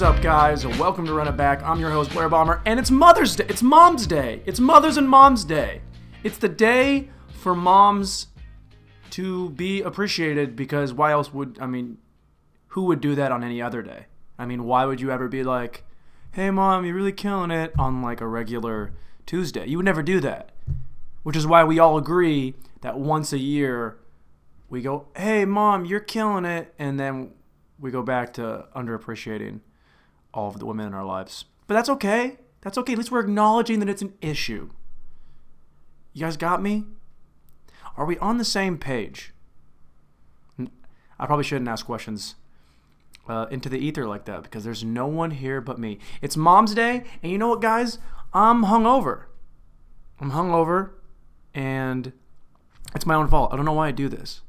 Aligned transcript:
What's 0.00 0.16
up, 0.16 0.22
guys? 0.22 0.66
Welcome 0.66 1.04
to 1.04 1.12
Run 1.12 1.28
It 1.28 1.36
Back. 1.36 1.62
I'm 1.62 1.78
your 1.78 1.90
host, 1.90 2.12
Blair 2.12 2.30
Bomber, 2.30 2.62
and 2.64 2.80
it's 2.80 2.90
Mother's 2.90 3.36
Day. 3.36 3.44
It's 3.50 3.62
Mom's 3.62 4.06
Day. 4.06 4.40
It's 4.46 4.58
Mothers 4.58 4.96
and 4.96 5.06
Moms 5.06 5.44
Day. 5.44 5.82
It's 6.24 6.38
the 6.38 6.48
day 6.48 7.10
for 7.28 7.54
moms 7.54 8.28
to 9.10 9.50
be 9.50 9.82
appreciated 9.82 10.56
because 10.56 10.94
why 10.94 11.12
else 11.12 11.34
would, 11.34 11.58
I 11.60 11.66
mean, 11.66 11.98
who 12.68 12.84
would 12.84 13.02
do 13.02 13.14
that 13.14 13.30
on 13.30 13.44
any 13.44 13.60
other 13.60 13.82
day? 13.82 14.06
I 14.38 14.46
mean, 14.46 14.64
why 14.64 14.86
would 14.86 15.02
you 15.02 15.10
ever 15.10 15.28
be 15.28 15.42
like, 15.42 15.84
hey, 16.32 16.50
mom, 16.50 16.86
you're 16.86 16.94
really 16.94 17.12
killing 17.12 17.50
it 17.50 17.74
on 17.78 18.00
like 18.00 18.22
a 18.22 18.26
regular 18.26 18.94
Tuesday? 19.26 19.66
You 19.66 19.76
would 19.76 19.84
never 19.84 20.02
do 20.02 20.18
that. 20.20 20.52
Which 21.24 21.36
is 21.36 21.46
why 21.46 21.62
we 21.64 21.78
all 21.78 21.98
agree 21.98 22.54
that 22.80 22.98
once 22.98 23.34
a 23.34 23.38
year 23.38 23.98
we 24.70 24.80
go, 24.80 25.08
hey, 25.14 25.44
mom, 25.44 25.84
you're 25.84 26.00
killing 26.00 26.46
it. 26.46 26.72
And 26.78 26.98
then 26.98 27.32
we 27.78 27.90
go 27.90 28.02
back 28.02 28.32
to 28.34 28.64
underappreciating 28.74 29.60
all 30.32 30.48
of 30.48 30.58
the 30.58 30.66
women 30.66 30.86
in 30.86 30.94
our 30.94 31.04
lives. 31.04 31.44
But 31.66 31.74
that's 31.74 31.88
okay. 31.88 32.38
That's 32.62 32.78
okay. 32.78 32.92
At 32.92 32.98
least 32.98 33.10
we're 33.10 33.20
acknowledging 33.20 33.80
that 33.80 33.88
it's 33.88 34.02
an 34.02 34.14
issue. 34.20 34.70
You 36.12 36.22
guys 36.22 36.36
got 36.36 36.62
me? 36.62 36.84
Are 37.96 38.04
we 38.04 38.18
on 38.18 38.38
the 38.38 38.44
same 38.44 38.78
page? 38.78 39.32
I 40.58 41.26
probably 41.26 41.44
shouldn't 41.44 41.68
ask 41.68 41.84
questions 41.84 42.34
uh, 43.28 43.46
into 43.50 43.68
the 43.68 43.78
ether 43.78 44.06
like 44.06 44.24
that 44.24 44.42
because 44.42 44.64
there's 44.64 44.82
no 44.82 45.06
one 45.06 45.30
here 45.32 45.60
but 45.60 45.78
me. 45.78 45.98
It's 46.22 46.36
Mom's 46.36 46.74
Day, 46.74 47.04
and 47.22 47.30
you 47.30 47.38
know 47.38 47.48
what, 47.48 47.60
guys? 47.60 47.98
I'm 48.32 48.64
hungover. 48.64 49.24
I'm 50.18 50.32
hungover, 50.32 50.90
and 51.54 52.12
it's 52.94 53.06
my 53.06 53.14
own 53.14 53.28
fault. 53.28 53.52
I 53.52 53.56
don't 53.56 53.64
know 53.64 53.72
why 53.72 53.88
I 53.88 53.92
do 53.92 54.08
this. 54.08 54.42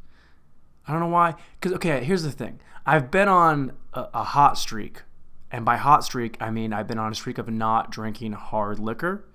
I 0.88 0.92
don't 0.92 1.02
know 1.02 1.08
why. 1.08 1.36
Because, 1.60 1.76
okay, 1.76 2.04
here's 2.04 2.24
the 2.24 2.32
thing 2.32 2.60
I've 2.86 3.12
been 3.12 3.28
on 3.28 3.74
a, 3.94 4.08
a 4.14 4.24
hot 4.24 4.58
streak. 4.58 5.04
And 5.52 5.66
by 5.66 5.78
hot 5.78 6.04
streak, 6.04 6.38
I 6.40 6.50
mean 6.50 6.72
I've 6.72 6.88
been 6.88 6.98
on 6.98 7.12
a 7.12 7.16
streak 7.16 7.38
of 7.38 7.50
not 7.50 7.92
drinking 7.92 8.32
hard 8.34 8.80
liquor 8.80 9.26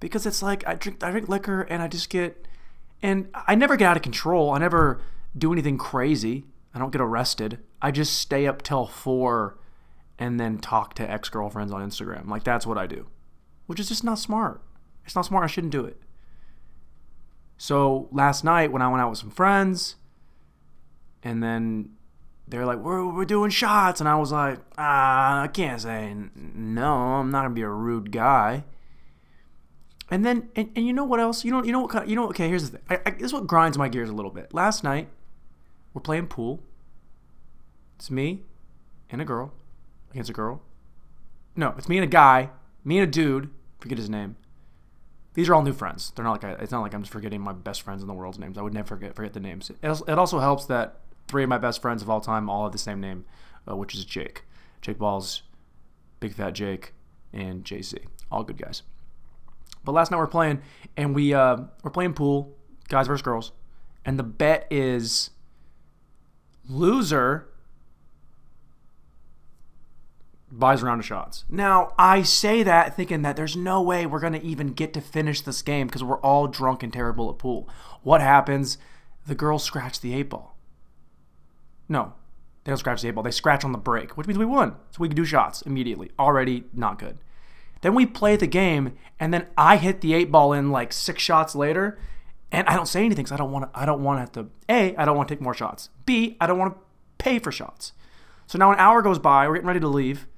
because 0.00 0.26
it's 0.26 0.42
like 0.42 0.66
I 0.66 0.74
drink 0.74 1.04
I 1.04 1.10
drink 1.10 1.28
liquor 1.28 1.62
and 1.62 1.80
I 1.82 1.88
just 1.88 2.10
get 2.10 2.46
and 3.02 3.28
I 3.34 3.54
never 3.54 3.76
get 3.76 3.86
out 3.86 3.96
of 3.96 4.02
control. 4.02 4.50
I 4.50 4.58
never 4.58 5.00
do 5.36 5.52
anything 5.52 5.78
crazy. 5.78 6.44
I 6.74 6.78
don't 6.78 6.90
get 6.90 7.00
arrested. 7.00 7.58
I 7.80 7.90
just 7.90 8.18
stay 8.18 8.46
up 8.46 8.62
till 8.62 8.86
4 8.86 9.58
and 10.18 10.38
then 10.38 10.58
talk 10.58 10.94
to 10.94 11.08
ex-girlfriends 11.08 11.72
on 11.72 11.88
Instagram. 11.88 12.28
Like 12.28 12.44
that's 12.44 12.66
what 12.66 12.76
I 12.76 12.86
do. 12.86 13.06
Which 13.66 13.78
is 13.78 13.88
just 13.88 14.04
not 14.04 14.18
smart. 14.18 14.60
It's 15.04 15.14
not 15.14 15.24
smart. 15.24 15.44
I 15.44 15.46
shouldn't 15.46 15.72
do 15.72 15.84
it. 15.84 16.00
So 17.56 18.08
last 18.10 18.42
night 18.42 18.72
when 18.72 18.82
I 18.82 18.88
went 18.88 19.00
out 19.02 19.10
with 19.10 19.18
some 19.18 19.30
friends 19.30 19.96
and 21.22 21.42
then 21.42 21.90
they're 22.50 22.66
like, 22.66 22.78
we're, 22.78 23.06
we're 23.06 23.24
doing 23.24 23.50
shots. 23.50 24.00
And 24.00 24.08
I 24.08 24.16
was 24.16 24.32
like, 24.32 24.58
ah, 24.76 25.42
I 25.42 25.48
can't 25.48 25.80
say 25.80 26.14
no. 26.34 26.92
I'm 26.92 27.30
not 27.30 27.42
going 27.42 27.50
to 27.50 27.54
be 27.54 27.62
a 27.62 27.68
rude 27.68 28.12
guy. 28.12 28.64
And 30.10 30.24
then, 30.24 30.48
and, 30.56 30.70
and 30.74 30.86
you 30.86 30.92
know 30.92 31.04
what 31.04 31.20
else? 31.20 31.44
You 31.44 31.52
know, 31.52 31.62
you 31.62 31.72
know 31.72 31.82
what 31.82 32.08
you 32.08 32.16
know, 32.16 32.28
okay, 32.28 32.48
here's 32.48 32.70
the 32.70 32.78
thing. 32.78 32.86
I, 32.90 33.00
I, 33.06 33.10
this 33.12 33.26
is 33.26 33.32
what 33.32 33.46
grinds 33.46 33.78
my 33.78 33.88
gears 33.88 34.10
a 34.10 34.12
little 34.12 34.32
bit. 34.32 34.52
Last 34.52 34.82
night, 34.82 35.08
we're 35.94 36.02
playing 36.02 36.26
pool. 36.26 36.60
It's 37.96 38.10
me 38.10 38.42
and 39.10 39.20
a 39.20 39.24
girl 39.24 39.52
against 40.10 40.30
a 40.30 40.32
girl. 40.32 40.62
No, 41.54 41.74
it's 41.78 41.88
me 41.88 41.98
and 41.98 42.04
a 42.04 42.08
guy, 42.08 42.50
me 42.84 42.98
and 42.98 43.08
a 43.08 43.10
dude, 43.10 43.50
forget 43.78 43.98
his 43.98 44.10
name. 44.10 44.36
These 45.34 45.48
are 45.48 45.54
all 45.54 45.62
new 45.62 45.72
friends. 45.72 46.12
They're 46.14 46.24
not 46.24 46.42
like 46.42 46.44
I, 46.44 46.62
it's 46.62 46.72
not 46.72 46.80
like 46.80 46.92
I'm 46.92 47.02
just 47.02 47.12
forgetting 47.12 47.40
my 47.40 47.52
best 47.52 47.82
friends 47.82 48.02
in 48.02 48.08
the 48.08 48.14
world's 48.14 48.38
names. 48.38 48.58
I 48.58 48.62
would 48.62 48.74
never 48.74 48.88
forget 48.88 49.14
forget 49.14 49.32
the 49.32 49.40
names. 49.40 49.70
It, 49.70 49.76
it 49.82 50.18
also 50.18 50.40
helps 50.40 50.64
that 50.66 51.00
three 51.30 51.42
of 51.42 51.48
my 51.48 51.58
best 51.58 51.80
friends 51.80 52.02
of 52.02 52.10
all 52.10 52.20
time 52.20 52.50
all 52.50 52.64
have 52.64 52.72
the 52.72 52.78
same 52.78 53.00
name, 53.00 53.24
uh, 53.68 53.76
which 53.76 53.94
is 53.94 54.04
Jake. 54.04 54.42
Jake 54.82 54.98
Balls, 54.98 55.42
Big 56.18 56.34
Fat 56.34 56.54
Jake, 56.54 56.92
and 57.32 57.64
JC. 57.64 58.04
All 58.30 58.42
good 58.42 58.58
guys. 58.58 58.82
But 59.84 59.92
last 59.92 60.10
night 60.10 60.18
we're 60.18 60.26
playing, 60.26 60.60
and 60.96 61.14
we 61.14 61.32
uh, 61.32 61.58
we're 61.82 61.90
playing 61.90 62.14
pool, 62.14 62.54
guys 62.88 63.06
versus 63.06 63.22
girls, 63.22 63.52
and 64.04 64.18
the 64.18 64.22
bet 64.24 64.66
is 64.70 65.30
loser 66.68 67.46
buys 70.50 70.82
a 70.82 70.86
round 70.86 71.00
of 71.00 71.06
shots. 71.06 71.44
Now, 71.48 71.92
I 71.98 72.22
say 72.22 72.62
that 72.62 72.96
thinking 72.96 73.22
that 73.22 73.36
there's 73.36 73.56
no 73.56 73.80
way 73.80 74.04
we're 74.04 74.20
going 74.20 74.32
to 74.32 74.42
even 74.44 74.72
get 74.72 74.92
to 74.94 75.00
finish 75.00 75.40
this 75.40 75.62
game 75.62 75.86
because 75.86 76.02
we're 76.02 76.20
all 76.20 76.48
drunk 76.48 76.82
and 76.82 76.92
terrible 76.92 77.30
at 77.30 77.38
pool. 77.38 77.68
What 78.02 78.20
happens? 78.20 78.78
The 79.26 79.34
girls 79.34 79.62
scratch 79.62 80.00
the 80.00 80.14
eight 80.14 80.30
ball. 80.30 80.56
No, 81.90 82.14
they 82.64 82.70
don't 82.70 82.78
scratch 82.78 83.02
the 83.02 83.08
eight 83.08 83.10
ball. 83.10 83.24
They 83.24 83.32
scratch 83.32 83.64
on 83.64 83.72
the 83.72 83.78
break, 83.78 84.16
which 84.16 84.26
means 84.26 84.38
we 84.38 84.46
won. 84.46 84.76
So 84.92 85.00
we 85.00 85.08
can 85.08 85.16
do 85.16 85.24
shots 85.24 85.60
immediately. 85.62 86.12
Already 86.18 86.64
not 86.72 86.98
good. 86.98 87.18
Then 87.80 87.94
we 87.94 88.06
play 88.06 88.36
the 88.36 88.46
game, 88.46 88.96
and 89.18 89.34
then 89.34 89.46
I 89.58 89.76
hit 89.76 90.00
the 90.00 90.14
eight 90.14 90.30
ball 90.30 90.52
in 90.52 90.70
like 90.70 90.92
six 90.92 91.20
shots 91.20 91.54
later, 91.54 91.98
and 92.52 92.68
I 92.68 92.76
don't 92.76 92.86
say 92.86 93.00
anything 93.00 93.24
because 93.24 93.32
I 93.32 93.36
don't 93.36 93.50
want 93.50 93.72
to. 93.72 93.78
I 93.78 93.84
don't 93.84 94.04
want 94.04 94.18
to 94.18 94.20
have 94.20 94.32
to. 94.32 94.52
A, 94.68 94.94
I 94.96 95.04
don't 95.04 95.16
want 95.16 95.28
to 95.28 95.34
take 95.34 95.42
more 95.42 95.54
shots. 95.54 95.90
B, 96.06 96.36
I 96.40 96.46
don't 96.46 96.58
want 96.58 96.74
to 96.74 96.80
pay 97.18 97.38
for 97.38 97.50
shots. 97.50 97.92
So 98.46 98.58
now 98.58 98.70
an 98.70 98.78
hour 98.78 99.02
goes 99.02 99.18
by. 99.18 99.48
We're 99.48 99.54
getting 99.54 99.68
ready 99.68 99.80
to 99.80 99.88
leave, 99.88 100.28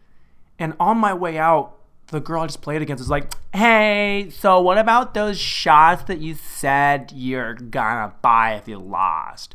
and 0.58 0.74
on 0.80 0.96
my 0.98 1.12
way 1.12 1.36
out, 1.36 1.76
the 2.06 2.20
girl 2.20 2.42
I 2.42 2.46
just 2.46 2.62
played 2.62 2.80
against 2.80 3.02
is 3.02 3.10
like, 3.10 3.32
"Hey, 3.54 4.30
so 4.30 4.60
what 4.60 4.78
about 4.78 5.12
those 5.12 5.38
shots 5.38 6.04
that 6.04 6.20
you 6.20 6.34
said 6.34 7.12
you're 7.14 7.54
gonna 7.54 8.14
buy 8.22 8.54
if 8.54 8.68
you 8.68 8.78
lost?" 8.78 9.54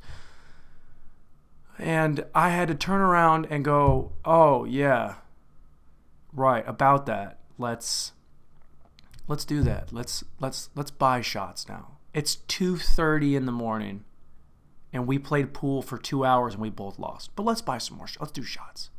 And 1.80 2.26
I 2.34 2.50
had 2.50 2.68
to 2.70 2.76
turn 2.76 3.02
around 3.02 3.48
and 3.50 3.64
go, 3.64 4.14
"Oh 4.26 4.66
yeah, 4.66 5.16
right 6.34 6.68
about 6.68 7.06
that. 7.06 7.40
Let's 7.58 8.14
let's 9.28 9.46
do 9.46 9.62
that. 9.64 9.94
Let's 9.94 10.24
let's 10.40 10.70
let's 10.76 10.92
buy 10.92 11.22
shots 11.22 11.68
now. 11.70 11.98
It's 12.14 12.38
2:30 12.48 13.36
in 13.36 13.46
the 13.46 13.52
morning, 13.52 14.06
and 14.92 15.06
we 15.06 15.20
played 15.20 15.54
pool 15.54 15.82
for 15.82 15.98
two 15.98 16.26
hours 16.26 16.54
and 16.54 16.62
we 16.62 16.70
both 16.70 16.98
lost. 16.98 17.36
But 17.36 17.44
let's 17.44 17.62
buy 17.62 17.78
some 17.78 17.98
more. 17.98 18.08
Shots. 18.08 18.22
Let's 18.22 18.34
do 18.34 18.44
shots." 18.44 18.90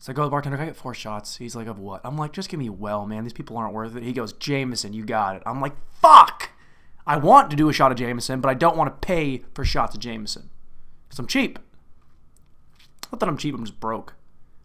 So 0.00 0.12
I 0.12 0.14
go 0.14 0.22
to 0.22 0.26
the 0.26 0.30
bartender, 0.30 0.58
I 0.58 0.64
get 0.64 0.76
four 0.76 0.94
shots. 0.94 1.36
He's 1.36 1.54
like, 1.54 1.66
of 1.66 1.78
what? 1.78 2.00
I'm 2.04 2.16
like, 2.16 2.32
just 2.32 2.48
give 2.48 2.58
me 2.58 2.70
well, 2.70 3.04
man. 3.04 3.22
These 3.22 3.34
people 3.34 3.58
aren't 3.58 3.74
worth 3.74 3.94
it. 3.94 4.02
He 4.02 4.14
goes, 4.14 4.32
Jameson, 4.32 4.94
you 4.94 5.04
got 5.04 5.36
it. 5.36 5.42
I'm 5.44 5.60
like, 5.60 5.74
fuck! 6.00 6.52
I 7.06 7.16
want 7.16 7.50
to 7.50 7.56
do 7.56 7.68
a 7.68 7.72
shot 7.72 7.90
of 7.90 7.98
Jameson, 7.98 8.40
but 8.40 8.48
I 8.48 8.54
don't 8.54 8.76
want 8.76 8.88
to 8.88 9.06
pay 9.06 9.44
for 9.52 9.64
shots 9.64 9.94
of 9.94 10.00
Jameson. 10.00 10.49
Because 11.10 11.18
I'm 11.18 11.26
cheap. 11.26 11.58
Not 13.10 13.18
that 13.18 13.28
I'm 13.28 13.36
cheap, 13.36 13.52
I'm 13.52 13.64
just 13.64 13.80
broke. 13.80 14.14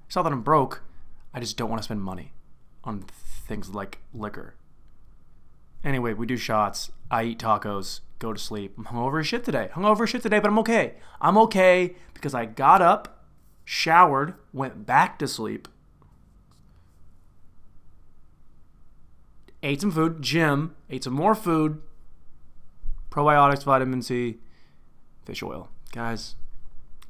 It's 0.05 0.15
not 0.15 0.21
that 0.21 0.31
I'm 0.31 0.43
broke, 0.43 0.83
I 1.33 1.39
just 1.39 1.57
don't 1.57 1.69
want 1.69 1.81
to 1.81 1.83
spend 1.83 2.03
money 2.03 2.33
on 2.83 3.01
things 3.47 3.73
like 3.73 3.97
liquor. 4.13 4.53
Anyway, 5.83 6.13
we 6.13 6.27
do 6.27 6.37
shots. 6.37 6.91
I 7.09 7.23
eat 7.23 7.39
tacos, 7.39 8.01
go 8.19 8.31
to 8.31 8.39
sleep. 8.39 8.75
I'm 8.77 8.85
hungover 8.85 9.19
as 9.19 9.27
shit 9.27 9.43
today. 9.43 9.69
Hungover 9.73 10.03
as 10.03 10.11
shit 10.11 10.21
today, 10.21 10.39
but 10.39 10.49
I'm 10.49 10.59
okay. 10.59 10.93
I'm 11.19 11.37
okay 11.39 11.95
because 12.13 12.35
I 12.35 12.45
got 12.45 12.81
up 12.81 13.25
showered, 13.63 14.35
went 14.53 14.85
back 14.85 15.17
to 15.17 15.27
sleep, 15.27 15.67
ate 19.63 19.81
some 19.81 19.91
food, 19.91 20.21
gym, 20.21 20.75
ate 20.91 21.03
some 21.03 21.13
more 21.13 21.33
food, 21.33 21.81
probiotics, 23.09 23.63
vitamin 23.63 24.03
C, 24.03 24.37
fish 25.25 25.41
oil. 25.41 25.69
Guys, 25.95 26.35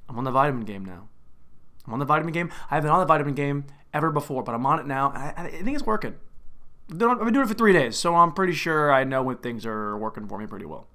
I'm 0.08 0.16
on 0.20 0.26
the 0.26 0.32
vitamin 0.32 0.64
game 0.64 0.86
now. 0.86 1.10
I'm 1.88 1.94
on 1.94 1.98
the 1.98 2.06
vitamin 2.06 2.32
game. 2.32 2.52
I 2.70 2.76
haven't 2.76 2.92
on 2.92 3.00
the 3.00 3.06
vitamin 3.08 3.34
game 3.34 3.66
ever 3.96 4.12
before, 4.12 4.44
but 4.44 4.54
I'm 4.54 4.64
on 4.68 4.80
it 4.80 4.86
now. 4.86 5.10
I, 5.10 5.34
I 5.36 5.50
think 5.50 5.76
it's 5.76 5.88
working. 5.88 6.14
I've 6.92 7.00
been 7.00 7.34
doing 7.34 7.46
it 7.46 7.48
for 7.48 7.56
three 7.56 7.74
days, 7.74 7.98
so 7.98 8.16
I'm 8.16 8.32
pretty 8.32 8.54
sure 8.54 8.94
I 8.94 9.04
know 9.04 9.24
when 9.24 9.38
things 9.38 9.66
are 9.66 9.98
working 9.98 10.28
for 10.28 10.38
me 10.38 10.46
pretty 10.46 10.68
well. 10.68 10.86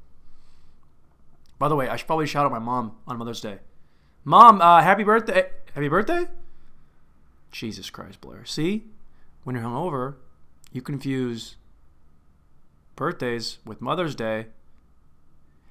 By 1.59 1.69
the 1.69 1.75
way, 1.75 1.89
I 1.89 1.97
should 1.97 2.07
probably 2.07 2.29
shout 2.29 2.47
out 2.47 2.53
my 2.53 2.61
mom 2.61 2.97
on 3.09 3.19
Mother's 3.19 3.41
Day. 3.41 3.59
Mom, 4.25 4.63
uh, 4.63 4.83
happy 4.83 5.03
birthday. 5.03 5.51
Happy 5.75 5.89
birthday? 5.89 6.29
Jesus 7.51 7.91
Christ, 7.91 8.21
Blair. 8.21 8.45
See? 8.45 8.85
When 9.43 9.57
you're 9.57 9.65
hungover, 9.65 10.15
you 10.73 10.81
confuse 10.81 11.57
birthdays 12.95 13.59
with 13.65 13.81
Mother's 13.81 14.15
Day. 14.15 14.47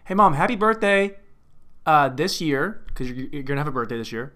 Hey, 0.03 0.15
Mom, 0.15 0.33
happy 0.33 0.57
birthday 0.57 1.15
uh, 1.89 2.09
this 2.09 2.39
year, 2.39 2.81
because 2.87 3.09
you're, 3.09 3.27
you're 3.31 3.43
to 3.43 3.55
have 3.57 3.67
a 3.67 3.71
birthday 3.71 3.97
this 3.97 4.11
year. 4.11 4.33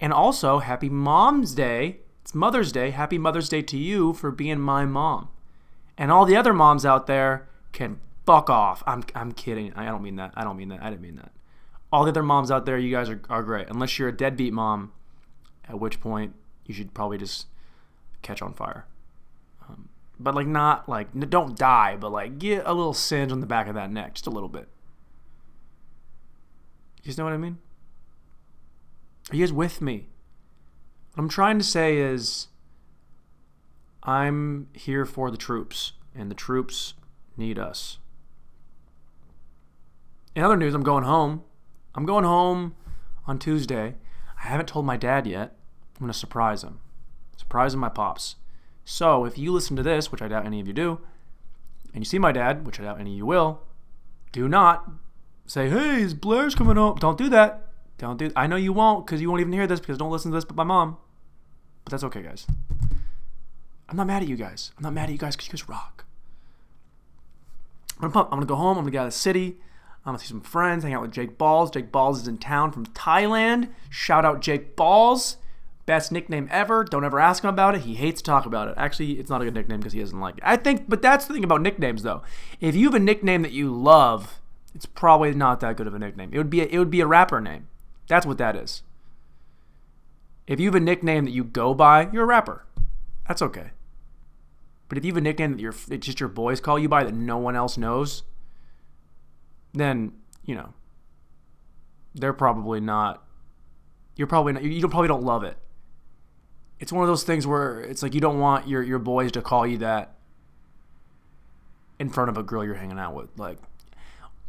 And 0.00 0.12
also, 0.12 0.58
happy 0.60 0.88
Mom's 0.88 1.54
Day. 1.54 1.98
It's 2.22 2.34
Mother's 2.34 2.70
Day. 2.70 2.90
Happy 2.90 3.18
Mother's 3.18 3.48
Day 3.48 3.62
to 3.62 3.76
you 3.76 4.12
for 4.12 4.30
being 4.30 4.60
my 4.60 4.84
mom. 4.84 5.28
And 5.96 6.12
all 6.12 6.24
the 6.24 6.36
other 6.36 6.52
moms 6.52 6.86
out 6.86 7.06
there 7.06 7.48
can 7.72 7.98
fuck 8.24 8.48
off. 8.48 8.84
I'm, 8.86 9.02
I'm 9.14 9.32
kidding. 9.32 9.72
I 9.74 9.86
don't 9.86 10.02
mean 10.02 10.16
that. 10.16 10.32
I 10.36 10.44
don't 10.44 10.56
mean 10.56 10.68
that. 10.68 10.82
I 10.82 10.90
didn't 10.90 11.02
mean 11.02 11.16
that 11.16 11.32
all 11.92 12.04
the 12.04 12.10
other 12.10 12.22
moms 12.22 12.50
out 12.50 12.66
there, 12.66 12.78
you 12.78 12.90
guys 12.90 13.08
are, 13.08 13.20
are 13.30 13.42
great. 13.42 13.68
Unless 13.68 13.98
you're 13.98 14.08
a 14.08 14.16
deadbeat 14.16 14.52
mom, 14.52 14.92
at 15.68 15.80
which 15.80 16.00
point 16.00 16.34
you 16.66 16.74
should 16.74 16.92
probably 16.94 17.18
just 17.18 17.46
catch 18.22 18.42
on 18.42 18.52
fire. 18.52 18.86
Um, 19.68 19.88
but 20.18 20.34
like 20.34 20.46
not 20.46 20.88
like 20.88 21.08
don't 21.30 21.56
die, 21.56 21.96
but 21.96 22.12
like 22.12 22.38
get 22.38 22.62
a 22.66 22.74
little 22.74 22.94
singe 22.94 23.32
on 23.32 23.40
the 23.40 23.46
back 23.46 23.68
of 23.68 23.74
that 23.74 23.90
neck, 23.90 24.14
just 24.14 24.26
a 24.26 24.30
little 24.30 24.48
bit. 24.48 24.68
You 27.08 27.14
know 27.16 27.24
what 27.24 27.32
I 27.32 27.38
mean? 27.38 27.56
You 29.32 29.40
guys 29.40 29.52
with 29.52 29.80
me? 29.80 30.08
What 31.14 31.22
I'm 31.22 31.28
trying 31.30 31.56
to 31.56 31.64
say 31.64 31.96
is 31.96 32.48
I'm 34.02 34.68
here 34.74 35.06
for 35.06 35.30
the 35.30 35.38
troops, 35.38 35.92
and 36.14 36.30
the 36.30 36.34
troops 36.34 36.92
need 37.34 37.58
us. 37.58 37.98
In 40.36 40.42
other 40.42 40.56
news, 40.56 40.74
I'm 40.74 40.82
going 40.82 41.04
home. 41.04 41.44
I'm 41.94 42.04
going 42.04 42.24
home 42.24 42.74
on 43.26 43.38
Tuesday. 43.38 43.94
I 44.42 44.46
haven't 44.46 44.66
told 44.66 44.84
my 44.84 44.98
dad 44.98 45.26
yet. 45.26 45.56
I'm 45.96 46.00
going 46.00 46.12
to 46.12 46.18
surprise 46.18 46.62
him. 46.62 46.80
Surprise 47.38 47.72
him, 47.72 47.80
my 47.80 47.88
pops. 47.88 48.36
So 48.84 49.24
if 49.24 49.38
you 49.38 49.50
listen 49.50 49.76
to 49.76 49.82
this, 49.82 50.12
which 50.12 50.20
I 50.20 50.28
doubt 50.28 50.44
any 50.44 50.60
of 50.60 50.66
you 50.66 50.74
do, 50.74 51.00
and 51.94 52.02
you 52.02 52.06
see 52.06 52.18
my 52.18 52.32
dad, 52.32 52.66
which 52.66 52.78
I 52.78 52.84
doubt 52.84 53.00
any 53.00 53.12
of 53.12 53.16
you 53.16 53.26
will, 53.26 53.62
do 54.30 54.46
not 54.46 54.90
say, 55.48 55.68
hey, 55.68 56.02
is 56.02 56.14
Blair's 56.14 56.54
coming 56.54 56.76
home. 56.76 56.96
Don't 57.00 57.18
do 57.18 57.28
that. 57.30 57.64
Don't 57.98 58.16
do 58.16 58.30
I 58.36 58.46
know 58.46 58.54
you 58.54 58.72
won't 58.72 59.04
because 59.04 59.20
you 59.20 59.28
won't 59.28 59.40
even 59.40 59.52
hear 59.52 59.66
this 59.66 59.80
because 59.80 59.98
don't 59.98 60.12
listen 60.12 60.30
to 60.30 60.36
this 60.36 60.44
but 60.44 60.54
my 60.54 60.62
mom. 60.62 60.98
But 61.84 61.90
that's 61.90 62.04
okay, 62.04 62.22
guys. 62.22 62.46
I'm 63.88 63.96
not 63.96 64.06
mad 64.06 64.22
at 64.22 64.28
you 64.28 64.36
guys. 64.36 64.72
I'm 64.76 64.84
not 64.84 64.92
mad 64.92 65.04
at 65.04 65.12
you 65.12 65.18
guys 65.18 65.34
because 65.34 65.48
you 65.48 65.52
guys 65.52 65.68
rock. 65.68 66.04
I'm 68.00 68.10
gonna. 68.10 68.26
I'm 68.26 68.36
gonna 68.36 68.46
go 68.46 68.54
home. 68.54 68.78
I'm 68.78 68.84
gonna 68.84 68.92
get 68.92 68.98
out 68.98 69.06
of 69.08 69.12
the 69.12 69.18
city. 69.18 69.56
I'm 70.04 70.12
gonna 70.12 70.18
see 70.20 70.28
some 70.28 70.40
friends, 70.40 70.84
hang 70.84 70.94
out 70.94 71.02
with 71.02 71.12
Jake 71.12 71.36
Balls. 71.36 71.70
Jake 71.70 71.90
Balls 71.90 72.20
is 72.20 72.28
in 72.28 72.38
town 72.38 72.70
from 72.70 72.86
Thailand. 72.86 73.70
Shout 73.90 74.24
out 74.24 74.40
Jake 74.40 74.76
Balls. 74.76 75.38
Best 75.86 76.12
nickname 76.12 76.48
ever. 76.50 76.84
Don't 76.84 77.04
ever 77.04 77.18
ask 77.18 77.42
him 77.42 77.50
about 77.50 77.74
it. 77.74 77.80
He 77.80 77.94
hates 77.94 78.20
to 78.20 78.30
talk 78.30 78.46
about 78.46 78.68
it. 78.68 78.74
Actually, 78.76 79.18
it's 79.18 79.30
not 79.30 79.40
a 79.40 79.44
good 79.44 79.54
nickname 79.54 79.80
because 79.80 79.94
he 79.94 80.00
doesn't 80.00 80.20
like 80.20 80.36
it. 80.36 80.44
I 80.44 80.56
think, 80.56 80.88
but 80.88 81.02
that's 81.02 81.24
the 81.24 81.34
thing 81.34 81.44
about 81.44 81.62
nicknames 81.62 82.02
though. 82.02 82.22
If 82.60 82.76
you 82.76 82.86
have 82.86 82.94
a 82.94 83.00
nickname 83.00 83.42
that 83.42 83.52
you 83.52 83.74
love, 83.74 84.37
it's 84.78 84.86
probably 84.86 85.34
not 85.34 85.58
that 85.58 85.76
good 85.76 85.88
of 85.88 85.94
a 85.94 85.98
nickname. 85.98 86.30
It 86.32 86.38
would 86.38 86.50
be 86.50 86.60
a, 86.60 86.66
it 86.66 86.78
would 86.78 86.88
be 86.88 87.00
a 87.00 87.06
rapper 87.06 87.40
name. 87.40 87.66
That's 88.06 88.24
what 88.24 88.38
that 88.38 88.54
is. 88.54 88.84
If 90.46 90.60
you 90.60 90.66
have 90.68 90.76
a 90.76 90.80
nickname 90.80 91.24
that 91.24 91.32
you 91.32 91.42
go 91.42 91.74
by, 91.74 92.08
you're 92.12 92.22
a 92.22 92.26
rapper. 92.26 92.64
That's 93.26 93.42
okay. 93.42 93.70
But 94.88 94.96
if 94.96 95.04
you 95.04 95.10
have 95.10 95.16
a 95.16 95.20
nickname 95.20 95.56
that 95.56 95.90
it's 95.90 96.06
just 96.06 96.20
your 96.20 96.28
boys 96.28 96.60
call 96.60 96.78
you 96.78 96.88
by 96.88 97.02
that 97.02 97.12
no 97.12 97.38
one 97.38 97.56
else 97.56 97.76
knows, 97.76 98.22
then 99.72 100.12
you 100.44 100.54
know 100.54 100.74
they're 102.14 102.32
probably 102.32 102.78
not. 102.78 103.24
You're 104.14 104.28
probably 104.28 104.52
not. 104.52 104.62
You 104.62 104.86
probably 104.86 105.08
don't 105.08 105.24
love 105.24 105.42
it. 105.42 105.56
It's 106.78 106.92
one 106.92 107.02
of 107.02 107.08
those 107.08 107.24
things 107.24 107.48
where 107.48 107.80
it's 107.80 108.00
like 108.00 108.14
you 108.14 108.20
don't 108.20 108.38
want 108.38 108.68
your 108.68 108.84
your 108.84 109.00
boys 109.00 109.32
to 109.32 109.42
call 109.42 109.66
you 109.66 109.78
that 109.78 110.14
in 111.98 112.10
front 112.10 112.30
of 112.30 112.38
a 112.38 112.44
girl 112.44 112.64
you're 112.64 112.74
hanging 112.74 113.00
out 113.00 113.16
with. 113.16 113.36
Like, 113.36 113.58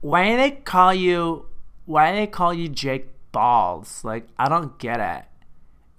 why 0.01 0.29
do 0.29 0.37
they 0.37 0.51
call 0.51 0.93
you? 0.93 1.45
Why 1.85 2.11
do 2.11 2.17
they 2.17 2.27
call 2.27 2.53
you 2.53 2.69
Jake 2.69 3.07
Balls? 3.31 4.03
Like, 4.03 4.27
I 4.37 4.47
don't 4.49 4.77
get 4.77 4.99
it 4.99 5.25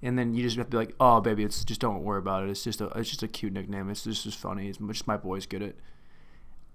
and 0.03 0.19
then 0.19 0.35
you 0.35 0.43
just 0.43 0.57
have 0.57 0.67
to 0.67 0.71
be 0.71 0.77
like, 0.77 0.95
"Oh, 0.99 1.21
baby, 1.21 1.45
it's 1.45 1.65
just 1.65 1.81
don't 1.81 2.03
worry 2.03 2.19
about 2.19 2.45
it. 2.45 2.51
It's 2.51 2.65
just 2.65 2.81
a 2.81 2.87
it's 2.97 3.11
just 3.11 3.23
a 3.23 3.29
cute 3.29 3.53
nickname. 3.53 3.91
It's 3.91 4.05
just, 4.05 4.25
just 4.25 4.39
funny. 4.39 4.69
It's 4.69 4.79
just 4.79 5.07
my 5.07 5.17
boys 5.17 5.47
get 5.47 5.63
it." 5.63 5.79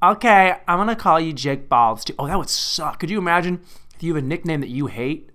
Okay, 0.03 0.55
I'm 0.67 0.77
gonna 0.77 0.95
call 0.95 1.19
you 1.19 1.33
Jake 1.33 1.67
Balls. 1.67 2.05
Too. 2.05 2.13
Oh, 2.19 2.27
that 2.27 2.37
would 2.37 2.49
suck. 2.49 2.99
Could 2.99 3.09
you 3.09 3.17
imagine 3.17 3.61
if 3.95 4.03
you 4.03 4.13
have 4.13 4.23
a 4.23 4.27
nickname 4.27 4.61
that 4.61 4.69
you 4.69 4.87
hate, 4.87 5.31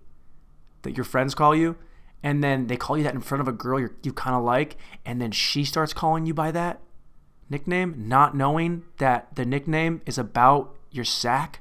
that 0.83 0.97
your 0.97 1.05
friends 1.05 1.35
call 1.35 1.55
you, 1.55 1.77
and 2.23 2.45
then 2.45 2.69
they 2.69 2.77
call 2.77 2.97
you 2.97 3.05
that 3.05 3.15
in 3.15 3.21
front 3.21 3.41
of 3.41 3.49
a 3.49 3.53
girl 3.53 3.81
you 3.81 3.91
you 4.03 4.13
kind 4.13 4.37
of 4.37 4.45
like, 4.45 4.77
and 5.05 5.21
then 5.21 5.33
she 5.33 5.65
starts 5.65 5.93
calling 5.93 6.27
you 6.27 6.35
by 6.35 6.53
that 6.53 6.81
nickname, 7.49 7.95
not 7.97 8.37
knowing 8.37 8.85
that 8.99 9.35
the 9.35 9.45
nickname 9.45 10.01
is 10.07 10.17
about 10.17 10.77
your 10.93 11.05
sack. 11.05 11.60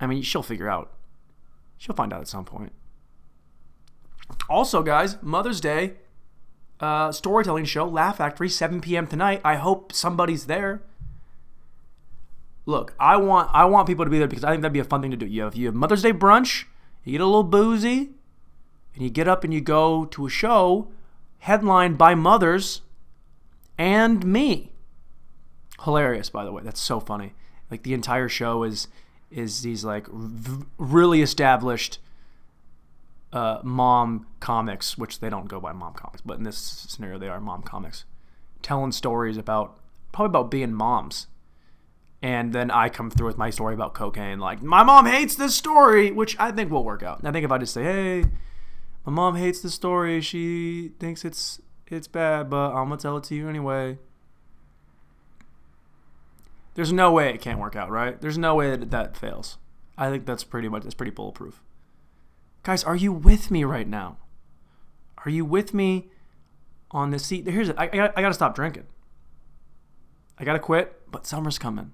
I 0.00 0.06
mean, 0.06 0.22
she'll 0.22 0.42
figure 0.42 0.68
out. 0.68 0.92
She'll 1.78 1.94
find 1.94 2.12
out 2.12 2.20
at 2.20 2.28
some 2.28 2.44
point. 2.44 2.72
Also, 4.48 4.82
guys, 4.82 5.18
Mother's 5.22 5.60
Day 5.60 5.94
uh, 6.80 7.12
storytelling 7.12 7.64
show, 7.64 7.86
Laugh 7.86 8.18
Factory, 8.18 8.48
7 8.48 8.80
p.m. 8.80 9.06
tonight. 9.06 9.40
I 9.44 9.56
hope 9.56 9.92
somebody's 9.92 10.46
there. 10.46 10.82
Look, 12.66 12.94
I 12.98 13.16
want 13.16 13.48
I 13.52 13.64
want 13.66 13.86
people 13.86 14.04
to 14.04 14.10
be 14.10 14.18
there 14.18 14.26
because 14.26 14.42
I 14.42 14.50
think 14.50 14.62
that'd 14.62 14.72
be 14.72 14.80
a 14.80 14.84
fun 14.84 15.00
thing 15.00 15.12
to 15.12 15.16
do. 15.16 15.26
You 15.26 15.42
have 15.42 15.54
you 15.54 15.66
have 15.66 15.74
Mother's 15.74 16.02
Day 16.02 16.12
brunch, 16.12 16.64
you 17.04 17.12
get 17.12 17.20
a 17.20 17.26
little 17.26 17.44
boozy, 17.44 18.10
and 18.94 19.04
you 19.04 19.08
get 19.08 19.28
up 19.28 19.44
and 19.44 19.54
you 19.54 19.60
go 19.60 20.04
to 20.06 20.26
a 20.26 20.30
show 20.30 20.88
headlined 21.38 21.96
by 21.96 22.16
mothers 22.16 22.82
and 23.78 24.26
me. 24.26 24.72
Hilarious, 25.84 26.28
by 26.28 26.44
the 26.44 26.50
way. 26.50 26.62
That's 26.64 26.80
so 26.80 26.98
funny. 26.98 27.34
Like 27.70 27.84
the 27.84 27.94
entire 27.94 28.28
show 28.28 28.64
is 28.64 28.88
is 29.30 29.62
these 29.62 29.84
like 29.84 30.06
v- 30.08 30.64
really 30.78 31.22
established 31.22 31.98
uh, 33.32 33.60
mom 33.62 34.26
comics, 34.40 34.96
which 34.96 35.20
they 35.20 35.28
don't 35.28 35.48
go 35.48 35.60
by 35.60 35.72
mom 35.72 35.94
comics, 35.94 36.22
but 36.22 36.38
in 36.38 36.44
this 36.44 36.56
scenario 36.56 37.18
they 37.18 37.28
are 37.28 37.40
mom 37.40 37.62
comics, 37.62 38.04
telling 38.62 38.92
stories 38.92 39.36
about 39.36 39.78
probably 40.12 40.30
about 40.30 40.50
being 40.50 40.72
moms. 40.72 41.26
And 42.22 42.52
then 42.52 42.70
I 42.70 42.88
come 42.88 43.10
through 43.10 43.26
with 43.26 43.36
my 43.36 43.50
story 43.50 43.74
about 43.74 43.92
cocaine, 43.94 44.38
like 44.38 44.62
my 44.62 44.82
mom 44.82 45.06
hates 45.06 45.36
this 45.36 45.54
story, 45.54 46.10
which 46.10 46.38
I 46.38 46.50
think 46.50 46.70
will 46.70 46.82
work 46.84 47.02
out. 47.02 47.24
I 47.24 47.30
think 47.30 47.44
if 47.44 47.52
I 47.52 47.58
just 47.58 47.74
say, 47.74 47.84
"Hey, 47.84 48.24
my 49.04 49.12
mom 49.12 49.36
hates 49.36 49.60
the 49.60 49.70
story. 49.70 50.20
She 50.20 50.92
thinks 50.98 51.24
it's 51.24 51.60
it's 51.88 52.08
bad, 52.08 52.48
but 52.48 52.70
I'm 52.70 52.88
gonna 52.88 52.96
tell 52.96 53.16
it 53.18 53.24
to 53.24 53.34
you 53.34 53.48
anyway." 53.48 53.98
There's 56.76 56.92
no 56.92 57.10
way 57.10 57.30
it 57.30 57.40
can't 57.40 57.58
work 57.58 57.74
out, 57.74 57.90
right? 57.90 58.20
There's 58.20 58.36
no 58.36 58.54
way 58.54 58.70
that 58.76 58.90
that 58.90 59.16
fails. 59.16 59.56
I 59.96 60.10
think 60.10 60.26
that's 60.26 60.44
pretty 60.44 60.68
much 60.68 60.82
that's 60.82 60.94
pretty 60.94 61.10
bulletproof. 61.10 61.62
Guys, 62.62 62.84
are 62.84 62.94
you 62.94 63.14
with 63.14 63.50
me 63.50 63.64
right 63.64 63.88
now? 63.88 64.18
Are 65.24 65.30
you 65.30 65.46
with 65.46 65.72
me 65.72 66.10
on 66.90 67.12
this 67.12 67.24
seat? 67.24 67.46
Here's 67.46 67.70
it. 67.70 67.76
I, 67.78 67.86
I, 67.86 68.12
I 68.14 68.20
got 68.20 68.28
to 68.28 68.34
stop 68.34 68.54
drinking. 68.54 68.84
I 70.38 70.44
got 70.44 70.52
to 70.52 70.58
quit, 70.58 71.10
but 71.10 71.26
summer's 71.26 71.58
coming. 71.58 71.92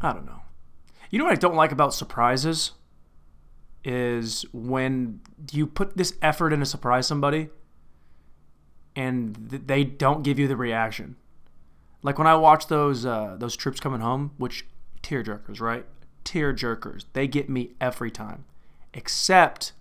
I 0.00 0.12
don't 0.12 0.24
know. 0.24 0.42
You 1.10 1.18
know 1.18 1.24
what 1.24 1.32
I 1.32 1.40
don't 1.40 1.56
like 1.56 1.72
about 1.72 1.92
surprises? 1.92 2.70
Is 3.82 4.44
when 4.52 5.22
you 5.50 5.66
put 5.66 5.96
this 5.96 6.14
effort 6.22 6.52
in 6.52 6.60
to 6.60 6.66
surprise 6.66 7.08
somebody 7.08 7.48
and 8.94 9.50
th- 9.50 9.62
they 9.66 9.82
don't 9.82 10.22
give 10.22 10.38
you 10.38 10.46
the 10.46 10.56
reaction. 10.56 11.16
Like 12.02 12.18
when 12.18 12.26
I 12.26 12.34
watch 12.34 12.68
those 12.68 13.04
uh, 13.04 13.36
those 13.38 13.56
troops 13.56 13.80
coming 13.80 14.00
home, 14.00 14.32
which 14.38 14.66
tear 15.02 15.22
jerkers, 15.22 15.60
right? 15.60 15.84
Tear 16.24 16.54
jerkers. 16.54 17.04
They 17.12 17.26
get 17.26 17.48
me 17.48 17.72
every 17.80 18.10
time 18.10 18.44
except 18.92 19.72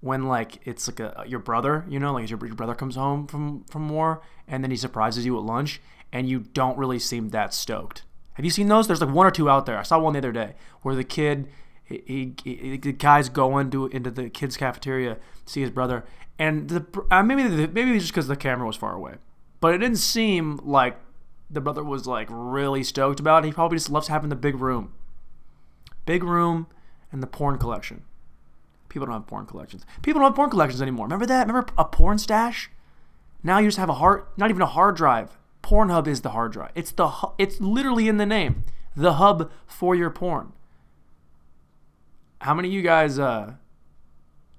when 0.00 0.24
like 0.24 0.66
it's 0.66 0.88
like 0.88 1.00
a 1.00 1.24
your 1.26 1.40
brother, 1.40 1.84
you 1.88 1.98
know, 1.98 2.12
like 2.12 2.28
your, 2.30 2.38
your 2.46 2.54
brother 2.54 2.74
comes 2.74 2.96
home 2.96 3.26
from 3.26 3.64
from 3.64 3.88
war 3.88 4.22
and 4.48 4.64
then 4.64 4.70
he 4.70 4.76
surprises 4.76 5.24
you 5.26 5.36
at 5.36 5.44
lunch 5.44 5.80
and 6.12 6.28
you 6.28 6.40
don't 6.40 6.78
really 6.78 6.98
seem 6.98 7.30
that 7.30 7.52
stoked. 7.54 8.02
Have 8.34 8.44
you 8.44 8.50
seen 8.50 8.68
those? 8.68 8.86
There's 8.86 9.00
like 9.00 9.14
one 9.14 9.26
or 9.26 9.30
two 9.30 9.50
out 9.50 9.66
there. 9.66 9.78
I 9.78 9.82
saw 9.82 9.98
one 9.98 10.14
the 10.14 10.18
other 10.18 10.32
day 10.32 10.54
where 10.82 10.94
the 10.94 11.04
kid, 11.04 11.48
he, 11.84 12.34
he, 12.42 12.54
he 12.54 12.76
the 12.78 12.92
guy's 12.92 13.28
going 13.28 13.70
to 13.70 13.86
into 13.88 14.10
the 14.10 14.30
kid's 14.30 14.56
cafeteria 14.56 15.16
to 15.16 15.20
see 15.44 15.60
his 15.60 15.70
brother, 15.70 16.04
and 16.38 16.68
the 16.68 16.86
uh, 17.10 17.22
maybe 17.22 17.42
the, 17.42 17.68
maybe 17.68 17.98
just 17.98 18.12
because 18.12 18.28
the 18.28 18.36
camera 18.36 18.66
was 18.66 18.76
far 18.76 18.94
away, 18.94 19.16
but 19.60 19.74
it 19.74 19.78
didn't 19.78 19.98
seem 19.98 20.58
like 20.64 20.96
the 21.50 21.60
brother 21.60 21.82
was 21.82 22.06
like 22.06 22.28
really 22.30 22.84
stoked 22.84 23.20
about 23.20 23.44
it. 23.44 23.48
He 23.48 23.52
probably 23.52 23.76
just 23.76 23.90
loves 23.90 24.08
having 24.08 24.30
the 24.30 24.36
big 24.36 24.56
room, 24.56 24.92
big 26.06 26.22
room, 26.22 26.66
and 27.10 27.22
the 27.22 27.26
porn 27.26 27.58
collection. 27.58 28.04
People 28.88 29.06
don't 29.06 29.14
have 29.14 29.26
porn 29.26 29.46
collections. 29.46 29.84
People 30.02 30.20
don't 30.20 30.30
have 30.30 30.36
porn 30.36 30.50
collections 30.50 30.82
anymore. 30.82 31.06
Remember 31.06 31.26
that? 31.26 31.46
Remember 31.46 31.72
a 31.76 31.84
porn 31.84 32.18
stash? 32.18 32.70
Now 33.42 33.58
you 33.58 33.68
just 33.68 33.78
have 33.78 33.88
a 33.88 33.94
hard, 33.94 34.24
not 34.36 34.50
even 34.50 34.62
a 34.62 34.66
hard 34.66 34.96
drive. 34.96 35.38
Pornhub 35.62 36.06
is 36.06 36.22
the 36.22 36.30
hard 36.30 36.52
drive. 36.52 36.72
It's 36.74 36.90
the 36.90 37.10
it's 37.38 37.60
literally 37.60 38.08
in 38.08 38.16
the 38.16 38.26
name, 38.26 38.64
the 38.96 39.14
hub 39.14 39.50
for 39.66 39.94
your 39.94 40.10
porn. 40.10 40.52
How 42.40 42.54
many 42.54 42.68
of 42.68 42.74
you 42.74 42.82
guys 42.82 43.18
uh 43.18 43.54